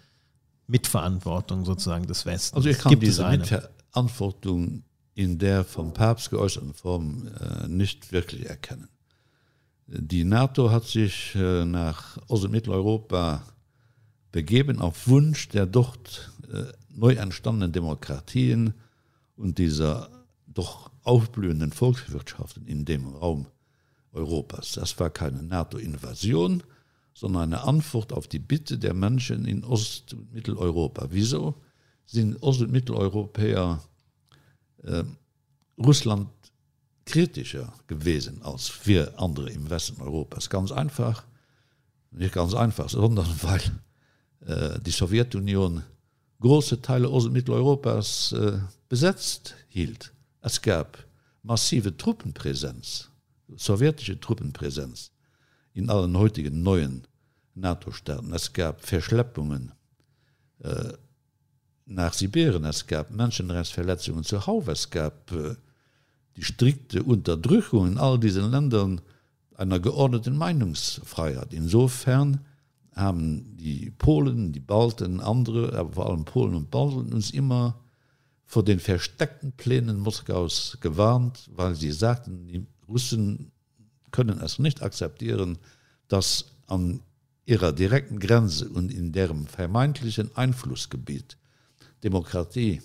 [0.67, 2.57] Mitverantwortung sozusagen des Westens?
[2.57, 3.25] Also ich kann Gibt diese
[3.93, 8.89] Mitverantwortung in der vom Papst geäußerten Form äh, nicht wirklich erkennen.
[9.87, 13.43] Die NATO hat sich äh, nach Ost- und Mitteleuropa
[14.31, 18.73] begeben auf Wunsch der dort äh, neu entstandenen Demokratien
[19.37, 20.09] und dieser
[20.47, 23.47] doch aufblühenden Volkswirtschaften in dem Raum
[24.13, 24.73] Europas.
[24.73, 26.63] Das war keine NATO-Invasion,
[27.13, 31.09] sondern eine Antwort auf die Bitte der Menschen in Ost- und Mitteleuropa.
[31.11, 31.57] Wieso
[32.07, 33.83] sind Ost- und Mitteleuropäer
[34.83, 35.05] äh,
[35.79, 36.29] Russland
[37.05, 40.51] kritischer gewesen als wir andere im Westen Europas?
[40.51, 41.25] Ganz einfach,
[42.11, 43.63] nicht ganz einfach, sondern weil
[44.47, 45.83] äh, die Sowjetunion
[46.41, 50.13] große Teile Ost- und Mitteleuropas äh, besetzt hielt.
[50.41, 50.99] Es gab
[51.43, 53.11] massive Truppenpräsenz,
[53.57, 55.13] sowjetische Truppenpräsenz
[55.73, 57.07] in allen heutigen neuen
[57.55, 58.33] NATO-Staaten.
[58.33, 59.73] Es gab Verschleppungen
[60.61, 60.93] äh,
[61.95, 65.57] nach Sibirien, es gab Menschenrechtsverletzungen zu Hause, es gab äh,
[66.37, 69.01] die strikte Unterdrückung in all diesen Ländern
[69.57, 71.53] einer geordneten Meinungsfreiheit.
[71.53, 72.41] Insofern
[72.95, 77.79] haben die Polen, die Balten, andere, aber vor allem Polen und Balten uns immer
[78.45, 83.51] vor den versteckten Plänen Moskaus gewarnt, weil sie sagten, die Russen
[84.11, 85.59] können es nicht akzeptieren,
[86.09, 87.01] dass an
[87.47, 91.39] ihrer direkten Grenze und in deren vermeintlichen Einflussgebiet
[92.03, 92.81] Demokratie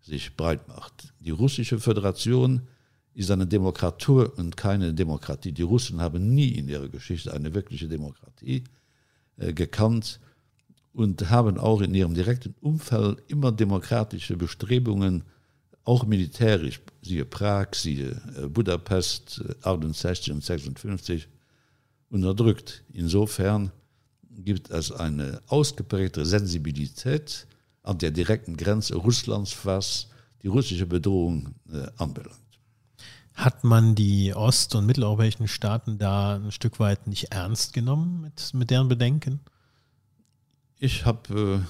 [0.00, 1.12] sich breit macht.
[1.20, 2.62] Die russische Föderation
[3.14, 5.52] ist eine Demokratur und keine Demokratie.
[5.52, 8.64] Die Russen haben nie in ihrer Geschichte eine wirkliche Demokratie
[9.36, 10.20] äh, gekannt
[10.92, 15.24] und haben auch in ihrem direkten Umfeld immer demokratische Bestrebungen,
[15.84, 21.28] auch militärisch, siehe Prag, siehe äh, Budapest äh, 68 und 56
[22.10, 22.84] unterdrückt.
[22.92, 23.70] Insofern
[24.30, 27.46] gibt es eine ausgeprägte Sensibilität
[27.84, 30.08] an der direkten Grenze Russlands, was
[30.42, 32.40] die russische Bedrohung äh, anbelangt.
[33.34, 38.54] Hat man die ost- und mitteleuropäischen Staaten da ein Stück weit nicht ernst genommen mit,
[38.54, 39.40] mit deren Bedenken?
[40.78, 41.64] Ich habe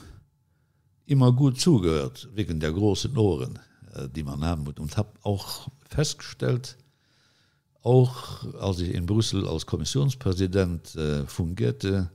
[1.06, 3.58] äh, immer gut zugehört wegen der großen Ohren,
[3.94, 6.76] äh, die man haben muss und habe auch festgestellt,
[7.82, 12.10] auch als ich in Brüssel als Kommissionspräsident äh, fungierte,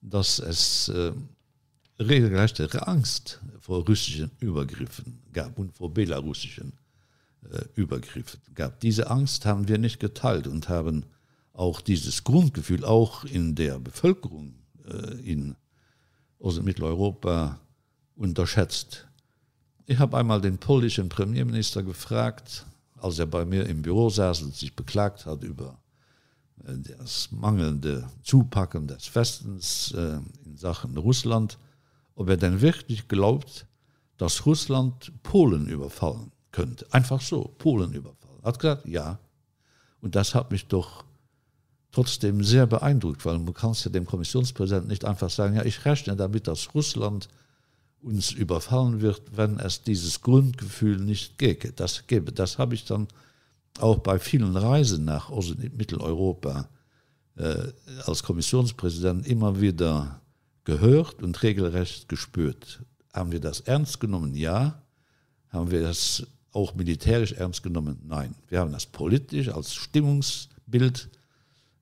[0.00, 0.92] dass es
[1.98, 6.72] regelrechte Angst vor russischen Übergriffen gab und vor belarussischen
[7.50, 8.80] äh, Übergriffen gab.
[8.80, 11.04] Diese Angst haben wir nicht geteilt und haben
[11.52, 14.54] auch dieses Grundgefühl auch in der Bevölkerung
[14.86, 15.56] äh, in
[16.40, 17.58] aus Mitteleuropa
[18.16, 19.06] unterschätzt.
[19.86, 24.54] Ich habe einmal den polnischen Premierminister gefragt, als er bei mir im Büro saß und
[24.54, 25.78] sich beklagt hat über
[26.64, 31.58] äh, das mangelnde Zupacken des Westens äh, in Sachen Russland,
[32.14, 33.66] ob er denn wirklich glaubt,
[34.16, 36.86] dass Russland Polen überfallen könnte.
[36.92, 38.42] Einfach so, Polen überfallen.
[38.42, 39.18] Hat gesagt, ja.
[40.00, 41.04] Und das hat mich doch
[41.90, 46.16] trotzdem sehr beeindruckt, weil du kannst ja dem Kommissionspräsidenten nicht einfach sagen, ja, ich rechne
[46.16, 47.28] damit, dass Russland
[48.02, 51.72] uns überfallen wird, wenn es dieses Grundgefühl nicht gäbe.
[51.72, 52.32] Das gäbe.
[52.32, 53.08] Das habe ich dann
[53.78, 56.68] auch bei vielen Reisen nach Mitteleuropa
[57.36, 57.72] äh,
[58.04, 60.20] als Kommissionspräsident immer wieder
[60.64, 62.82] gehört und regelrecht gespürt.
[63.12, 64.34] Haben wir das ernst genommen?
[64.34, 64.82] Ja.
[65.50, 68.00] Haben wir das auch militärisch ernst genommen?
[68.06, 68.34] Nein.
[68.48, 71.08] Wir haben das politisch als Stimmungsbild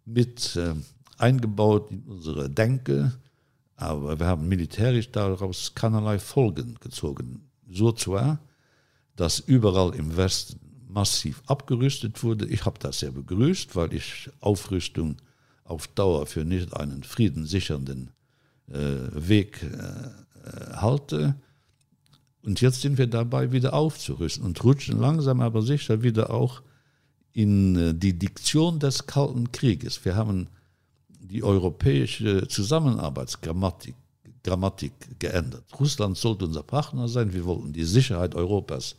[0.05, 0.75] mit äh,
[1.17, 3.13] eingebaut in unsere Denke,
[3.77, 7.49] aber wir haben militärisch daraus keinerlei Folgen gezogen.
[7.71, 8.41] So zwar,
[9.17, 12.47] dass überall im Westen massiv abgerüstet wurde.
[12.47, 15.17] Ich habe das sehr begrüßt, weil ich Aufrüstung
[15.65, 18.22] auf Dauer für nicht einen friedenssichernden äh,
[18.69, 21.35] Weg äh, halte.
[22.43, 26.63] Und jetzt sind wir dabei, wieder aufzurüsten und rutschen langsam aber sicher wieder auch
[27.33, 30.05] in äh, die Diktion des Kalten Krieges.
[30.05, 30.49] Wir haben
[31.09, 33.95] die europäische Zusammenarbeitsgrammatik
[34.45, 35.65] Grammatik geändert.
[35.79, 37.33] Russland sollte unser Partner sein.
[37.33, 38.97] Wir wollten die Sicherheit Europas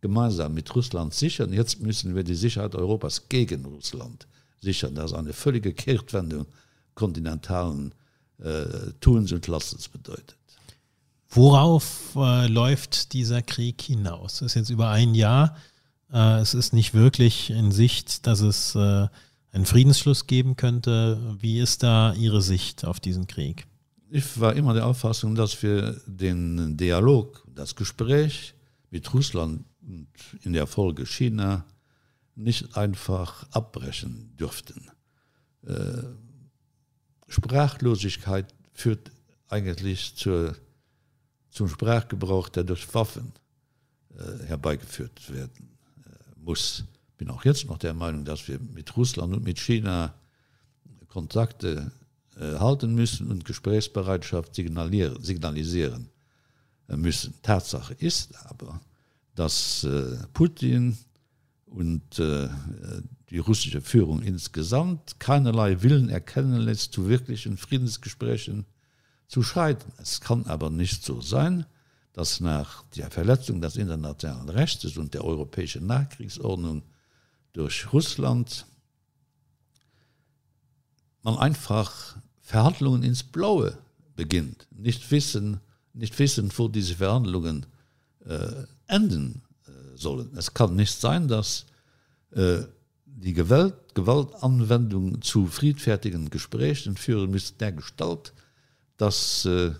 [0.00, 1.52] gemeinsam mit Russland sichern.
[1.52, 4.28] Jetzt müssen wir die Sicherheit Europas gegen Russland
[4.60, 4.94] sichern.
[4.94, 6.46] Das ist eine völlige Kehrtwendung
[6.94, 7.92] kontinentalen
[8.44, 10.36] äh, Tuns und Lassens bedeutet.
[11.30, 14.38] Worauf äh, läuft dieser Krieg hinaus?
[14.38, 15.56] Das ist jetzt über ein Jahr.
[16.12, 19.08] Äh, es ist nicht wirklich in Sicht, dass es äh,
[19.50, 21.36] einen Friedensschluss geben könnte.
[21.40, 23.66] Wie ist da Ihre Sicht auf diesen Krieg?
[24.10, 28.54] Ich war immer der Auffassung, dass wir den Dialog, das Gespräch
[28.90, 30.06] mit Russland und
[30.42, 31.64] in der Folge China
[32.36, 34.88] nicht einfach abbrechen dürften.
[37.28, 39.10] Sprachlosigkeit führt
[39.48, 40.56] eigentlich zur,
[41.50, 43.32] zum Sprachgebrauch, der durch Waffen
[44.16, 46.84] äh, herbeigeführt werden äh, muss.
[47.16, 50.14] Bin auch jetzt noch der Meinung, dass wir mit Russland und mit China
[51.08, 51.92] Kontakte
[52.36, 56.08] äh, halten müssen und Gesprächsbereitschaft signalisieren
[56.88, 57.34] äh, müssen.
[57.42, 58.80] Tatsache ist aber,
[59.36, 60.98] dass äh, Putin
[61.74, 62.48] und äh,
[63.30, 68.64] die russische Führung insgesamt keinerlei Willen erkennen lässt, zu wirklichen Friedensgesprächen
[69.26, 69.92] zu scheiden.
[70.00, 71.66] Es kann aber nicht so sein,
[72.12, 76.82] dass nach der Verletzung des internationalen Rechtes und der europäischen Nachkriegsordnung
[77.52, 78.66] durch Russland
[81.22, 83.76] man einfach Verhandlungen ins Blaue
[84.14, 85.60] beginnt, nicht wissen,
[85.92, 87.66] nicht wissen, wo diese Verhandlungen
[88.26, 89.42] äh, enden
[89.96, 90.30] sollen.
[90.36, 91.66] Es kann nicht sein, dass
[92.32, 92.62] äh,
[93.04, 98.32] die Gewalt, Gewaltanwendung zu friedfertigen Gesprächen führen muss der Gestalt,
[98.96, 99.72] dass äh,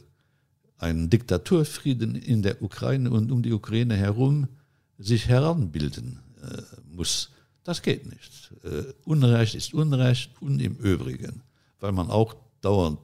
[0.78, 4.48] ein Diktaturfrieden in der Ukraine und um die Ukraine herum
[4.98, 6.62] sich heranbilden äh,
[6.94, 7.30] muss.
[7.64, 8.52] Das geht nicht.
[8.62, 11.42] Äh, Unrecht ist Unrecht und im Übrigen,
[11.80, 12.98] weil man auch dauernd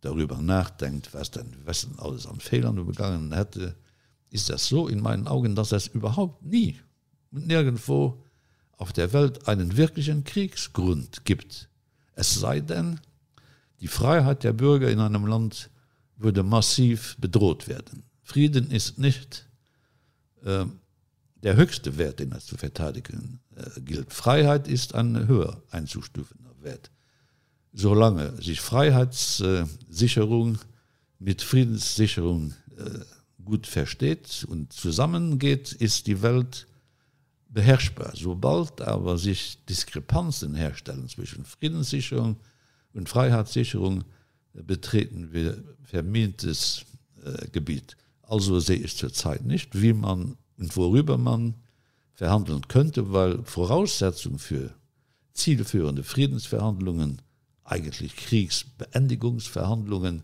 [0.00, 3.74] darüber nachdenkt, was denn Westen alles an Fehlern begangen hätte,
[4.34, 6.76] ist das so in meinen Augen, dass es überhaupt nie
[7.30, 8.20] und nirgendwo
[8.76, 11.68] auf der Welt einen wirklichen Kriegsgrund gibt.
[12.16, 13.00] Es sei denn,
[13.80, 15.70] die Freiheit der Bürger in einem Land
[16.16, 18.02] würde massiv bedroht werden.
[18.22, 19.48] Frieden ist nicht
[20.42, 20.64] äh,
[21.44, 24.12] der höchste Wert, den er zu verteidigen äh, gilt.
[24.12, 26.90] Freiheit ist ein höher einzustufender Wert.
[27.72, 30.58] Solange sich Freiheitssicherung
[31.20, 33.00] mit Friedenssicherung äh,
[33.44, 36.66] gut versteht und zusammengeht, ist die Welt
[37.48, 38.12] beherrschbar.
[38.14, 42.36] Sobald aber sich Diskrepanzen herstellen zwischen Friedenssicherung
[42.92, 44.04] und Freiheitssicherung,
[44.54, 46.84] äh, betreten wir vermintes
[47.24, 47.96] äh, Gebiet.
[48.22, 51.54] Also sehe ich zurzeit nicht, wie man und worüber man
[52.14, 54.70] verhandeln könnte, weil Voraussetzung für
[55.32, 57.20] zielführende Friedensverhandlungen,
[57.64, 60.22] eigentlich Kriegsbeendigungsverhandlungen,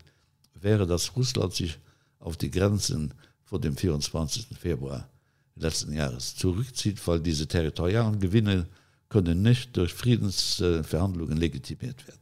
[0.53, 1.77] wäre, dass Russland sich
[2.21, 3.13] auf die Grenzen
[3.43, 4.47] vor dem 24.
[4.57, 5.09] Februar
[5.55, 8.67] letzten Jahres zurückzieht, weil diese territorialen Gewinne
[9.09, 12.19] können nicht durch Friedensverhandlungen legitimiert werden.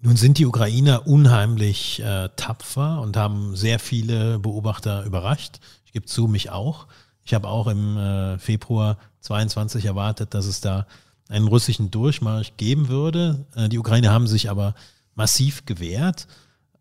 [0.00, 5.60] Nun sind die Ukrainer unheimlich äh, tapfer und haben sehr viele Beobachter überrascht.
[5.86, 6.88] Ich gebe zu, mich auch.
[7.24, 10.88] Ich habe auch im äh, Februar 22 erwartet, dass es da
[11.28, 13.46] einen russischen Durchmarsch geben würde.
[13.54, 14.74] Äh, die Ukrainer haben sich aber
[15.14, 16.26] massiv gewehrt.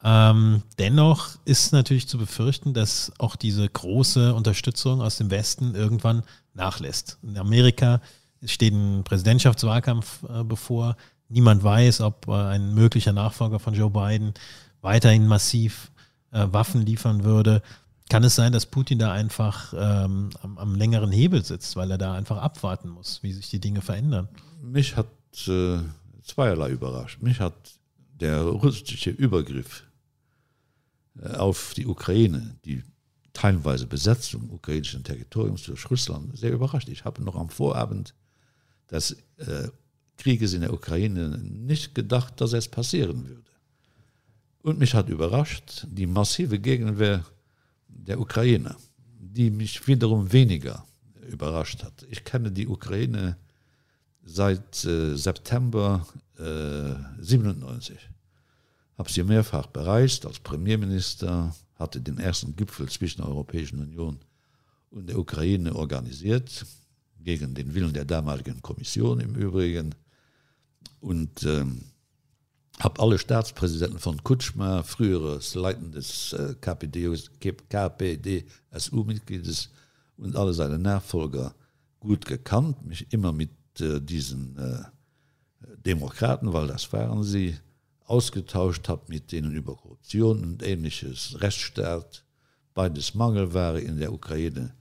[0.04, 6.24] Ähm, dennoch ist natürlich zu befürchten, dass auch diese große Unterstützung aus dem Westen irgendwann
[6.54, 7.20] nachlässt.
[7.22, 8.02] In Amerika
[8.44, 10.96] steht ein Präsidentschaftswahlkampf äh, bevor.
[11.30, 14.34] Niemand weiß, ob äh, ein möglicher Nachfolger von Joe Biden
[14.82, 15.92] weiterhin massiv
[16.32, 17.62] äh, Waffen liefern würde.
[18.10, 21.98] Kann es sein, dass Putin da einfach ähm, am, am, längeren Hebel sitzt, weil er
[21.98, 24.28] da einfach abwarten muss, wie sich die Dinge verändern?
[24.62, 25.08] Mich hat
[25.48, 25.78] äh,
[26.24, 27.22] zweierlei überrascht.
[27.22, 27.54] Mich hat
[28.20, 29.84] der russische Übergriff
[31.24, 32.84] auf die Ukraine, die
[33.34, 36.90] teilweise Besetzung ukrainischen Territoriums durch Russland sehr überrascht.
[36.90, 38.14] Ich habe noch am Vorabend
[38.90, 39.70] des äh,
[40.18, 43.52] Krieges in der Ukraine nicht gedacht, dass es passieren würde.
[44.62, 47.26] Und mich hat überrascht die massive Gegenwehr
[47.88, 48.76] der Ukraine,
[49.20, 50.86] die mich wiederum weniger
[51.32, 52.06] überrascht hat.
[52.10, 53.38] Ich kenne die Ukraine
[54.24, 56.06] seit äh, September
[56.38, 57.98] äh, 97
[59.02, 60.28] habe sie mehrfach bereist.
[60.28, 64.20] Als Premierminister, hatte den ersten Gipfel zwischen der Europäischen Union
[64.92, 66.68] und der Ukraine organisiert,
[67.20, 69.96] gegen den Willen der damaligen Kommission im Übrigen.
[71.00, 71.82] Und ähm,
[72.80, 77.18] habe alle Staatspräsidenten von Kutschma, früheres leitendes äh, KPD,
[77.70, 79.72] KPDSU-Mitgliedes
[80.18, 81.56] und alle seine Nachfolger
[82.00, 83.50] gut gekannt, mich immer mit
[83.80, 84.84] äh, diesen äh,
[85.88, 87.58] Demokraten, weil das waren sie,
[88.06, 92.24] ausgetauscht habe mit denen über Korruption und ähnliches Rechtsstaat,
[92.74, 94.76] beides Mangelware in der Ukraine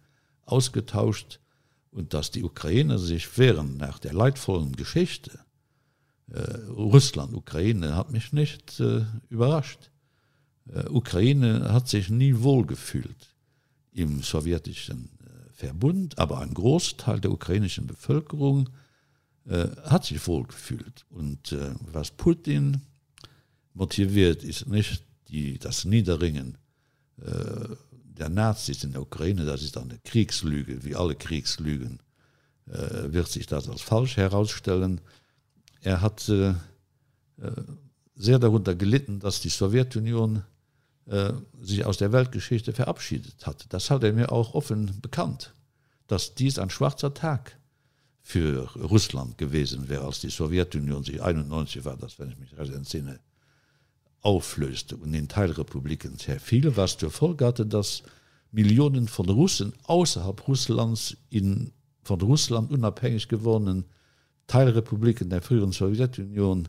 [0.45, 1.41] ausgetauscht
[1.91, 5.41] und dass die Ukrainer sich während nach der leidvollen Geschichte
[6.31, 9.91] äh, Russland, Ukraine hat mich nicht äh, überrascht.
[10.73, 13.35] Äh, Ukraine hat sich nie wohlgefühlt
[13.93, 18.71] im sowjetischen äh, Verbund, aber ein Großteil der ukrainischen Bevölkerung
[19.47, 21.05] äh, hat sich wohlgefühlt.
[21.11, 22.83] Und äh, was Putin
[23.75, 26.59] motiviert ist nicht die das niederringen
[27.23, 32.01] äh, der nazis in der ukraine das ist eine kriegslüge wie alle kriegslügen
[32.67, 35.01] äh, wird sich das als falsch herausstellen.
[35.81, 36.55] Er hat äh,
[38.15, 40.43] sehr darunter gelitten dass die sowjetunion
[41.61, 45.55] sich aus der weltgeschichte verabschiedet hat das hat er mir auch offen bekannt
[46.07, 47.59] dass dies ein schwarzer tag
[48.21, 53.19] für russland gewesen wäre als die sowjetunion sich 91 war das wenn ich mich entsinne
[54.23, 54.97] auflöste.
[54.97, 58.03] Und in Teilrepubliken sehr viele, was zur Folge hatte, dass
[58.53, 63.85] Millionen von Russen außerhalb Russlands in von Russland unabhängig gewordenen
[64.47, 66.69] Teilrepubliken der früheren Sowjetunion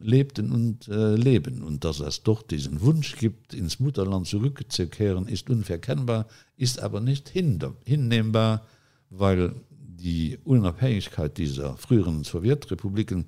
[0.00, 1.62] lebten und äh, leben.
[1.62, 6.26] Und dass es doch diesen Wunsch gibt, ins Mutterland zurückzukehren, ist unverkennbar,
[6.56, 8.66] ist aber nicht hinnehmbar,
[9.10, 13.26] weil die Unabhängigkeit dieser früheren Sowjetrepubliken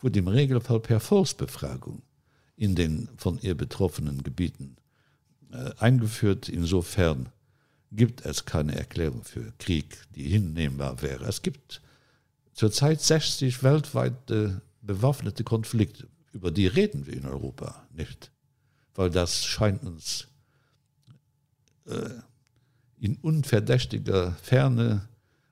[0.00, 2.02] wurde im Regelfall per Volksbefragung
[2.56, 4.76] in den von ihr betroffenen Gebieten
[5.52, 6.48] äh, eingeführt.
[6.48, 7.28] Insofern
[7.92, 11.24] gibt es keine Erklärung für Krieg, die hinnehmbar wäre.
[11.24, 11.80] Es gibt
[12.52, 18.30] zurzeit 60 weltweite bewaffnete Konflikte, über die reden wir in Europa nicht,
[18.94, 20.28] weil das scheint uns
[21.86, 22.10] äh,
[22.98, 25.08] in unverdächtiger Ferne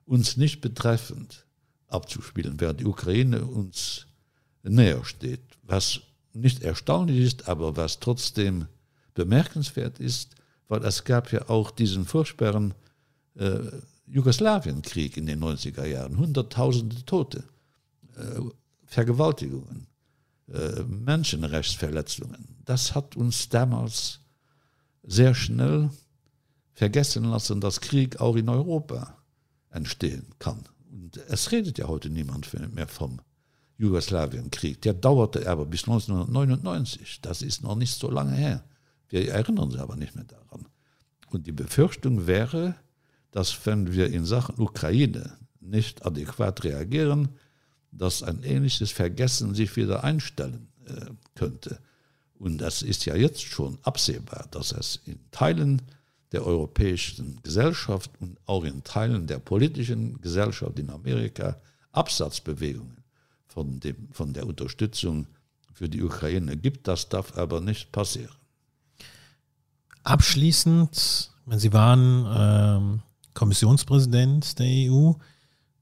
[0.07, 1.47] uns nicht betreffend
[1.89, 4.07] abzuspielen, während die Ukraine uns
[4.63, 6.01] näher steht, was
[6.35, 8.67] nicht erstaunlich ist, aber was trotzdem
[9.15, 10.35] bemerkenswert ist,
[10.69, 12.75] weil es gab ja auch diesen furchtbaren
[13.37, 13.59] äh,
[14.07, 17.45] Jugoslawienkrieg in den 90er Jahren, hunderttausende Tote,
[18.17, 18.41] äh,
[18.85, 19.87] Vergewaltigungen,
[20.53, 22.57] äh, Menschenrechtsverletzungen.
[22.65, 24.21] Das hat uns damals
[25.03, 25.91] sehr schnell
[26.73, 29.17] vergessen lassen, dass Krieg auch in Europa
[29.71, 30.65] entstehen kann.
[30.91, 33.21] Und es redet ja heute niemand mehr vom
[33.85, 34.81] Jugoslawienkrieg.
[34.83, 37.21] Der dauerte aber bis 1999.
[37.21, 38.65] Das ist noch nicht so lange her.
[39.09, 40.67] Wir erinnern uns aber nicht mehr daran.
[41.31, 42.75] Und die Befürchtung wäre,
[43.31, 47.29] dass wenn wir in Sachen Ukraine nicht adäquat reagieren,
[47.93, 51.79] dass ein ähnliches Vergessen sich wieder einstellen äh, könnte.
[52.39, 55.83] Und das ist ja jetzt schon absehbar, dass es in Teilen
[56.33, 61.61] der europäischen Gesellschaft und auch in Teilen der politischen Gesellschaft in Amerika
[61.93, 63.04] Absatzbewegungen
[63.55, 65.29] von, dem, von der Unterstützung
[65.73, 66.89] für die Ukraine gibt.
[66.89, 68.35] Das darf aber nicht passieren.
[70.03, 73.03] Abschließend, Sie waren ähm,
[73.35, 75.13] Kommissionspräsident der EU,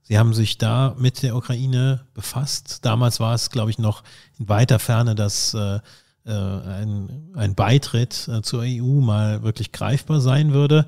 [0.03, 2.85] Sie haben sich da mit der Ukraine befasst.
[2.85, 4.03] Damals war es, glaube ich, noch
[4.39, 5.79] in weiter Ferne, dass äh,
[6.25, 10.87] äh, ein, ein Beitritt äh, zur EU mal wirklich greifbar sein würde.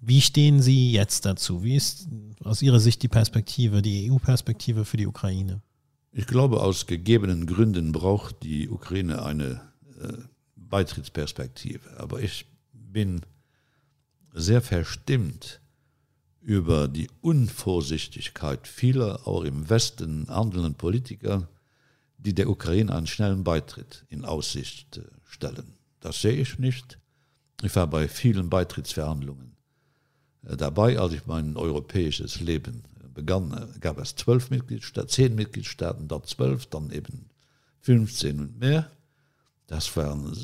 [0.00, 1.62] Wie stehen Sie jetzt dazu?
[1.62, 2.08] Wie ist
[2.44, 5.60] aus Ihrer Sicht die Perspektive, die EU-Perspektive für die Ukraine?
[6.18, 9.60] Ich glaube, aus gegebenen Gründen braucht die Ukraine eine
[10.00, 10.14] äh,
[10.56, 12.00] Beitrittsperspektive.
[12.00, 13.20] Aber ich bin
[14.32, 15.60] sehr verstimmt
[16.40, 21.50] über die Unvorsichtigkeit vieler auch im Westen handelnden Politiker,
[22.16, 25.74] die der Ukraine einen schnellen Beitritt in Aussicht äh, stellen.
[26.00, 26.98] Das sehe ich nicht.
[27.62, 29.54] Ich war bei vielen Beitrittsverhandlungen
[30.46, 32.84] äh, dabei, als ich mein europäisches Leben
[33.16, 37.30] begann, gab es zwölf Mitgliedstaaten, zehn Mitgliedstaaten, dort zwölf, dann eben
[37.80, 38.90] 15 und mehr.
[39.66, 40.36] Das waren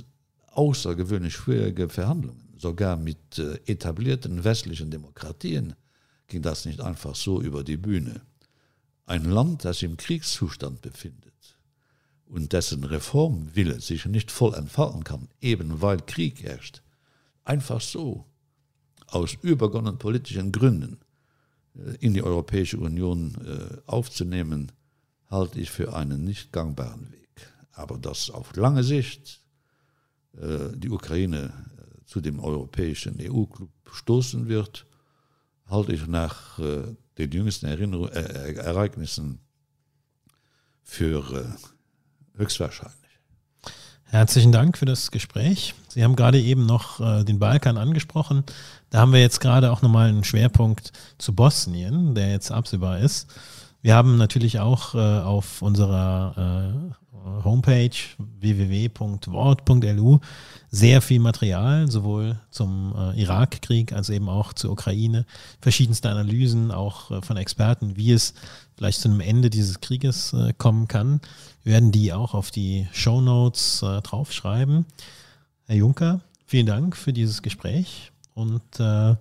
[0.49, 2.55] außergewöhnlich schwierige Verhandlungen.
[2.57, 5.75] Sogar mit etablierten westlichen Demokratien
[6.27, 8.23] ging das nicht einfach so über die Bühne.
[9.07, 11.33] Ein Land, das im Kriegszustand befindet,
[12.25, 16.83] und dessen Reformwille sich nicht voll entfalten kann, eben weil Krieg herrscht,
[17.45, 18.25] einfach so
[19.09, 21.12] aus übergonnenen politischen Gründen äh,
[22.01, 24.73] in die Europäische Union äh, aufzunehmen,
[25.29, 27.29] halte ich für einen nicht gangbaren Weg.
[27.73, 29.41] Aber dass auf lange Sicht
[30.37, 31.53] äh, die Ukraine
[32.05, 34.87] zu dem europäischen EU-Club stoßen wird,
[35.67, 36.59] halte ich nach
[37.19, 39.41] den jüngsten Erinnerung, äh, Ereignissen
[40.83, 41.57] für
[42.37, 43.02] äh, höchstwahrscheinlich.
[44.13, 45.73] Herzlichen Dank für das Gespräch.
[45.89, 48.45] Sie haben gerade eben noch äh, den Balkan angesprochen.
[48.91, 53.33] Da haben wir jetzt gerade auch nochmal einen Schwerpunkt zu Bosnien, der jetzt absehbar ist.
[53.81, 56.93] Wir haben natürlich auch äh, auf unserer äh,
[57.43, 60.19] Homepage www.wort.lu
[60.71, 65.25] sehr viel Material, sowohl zum Irakkrieg als eben auch zur Ukraine,
[65.61, 68.35] verschiedenste Analysen auch von Experten, wie es
[68.77, 71.21] vielleicht zu einem Ende dieses Krieges kommen kann.
[71.65, 74.85] Wir werden die auch auf die Show Notes äh, draufschreiben.
[75.67, 79.15] Herr Juncker, vielen Dank für dieses Gespräch und äh,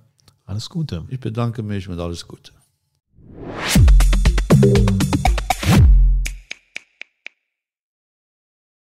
[0.45, 1.05] alles Gute.
[1.09, 2.51] Ich bedanke mich und alles Gute.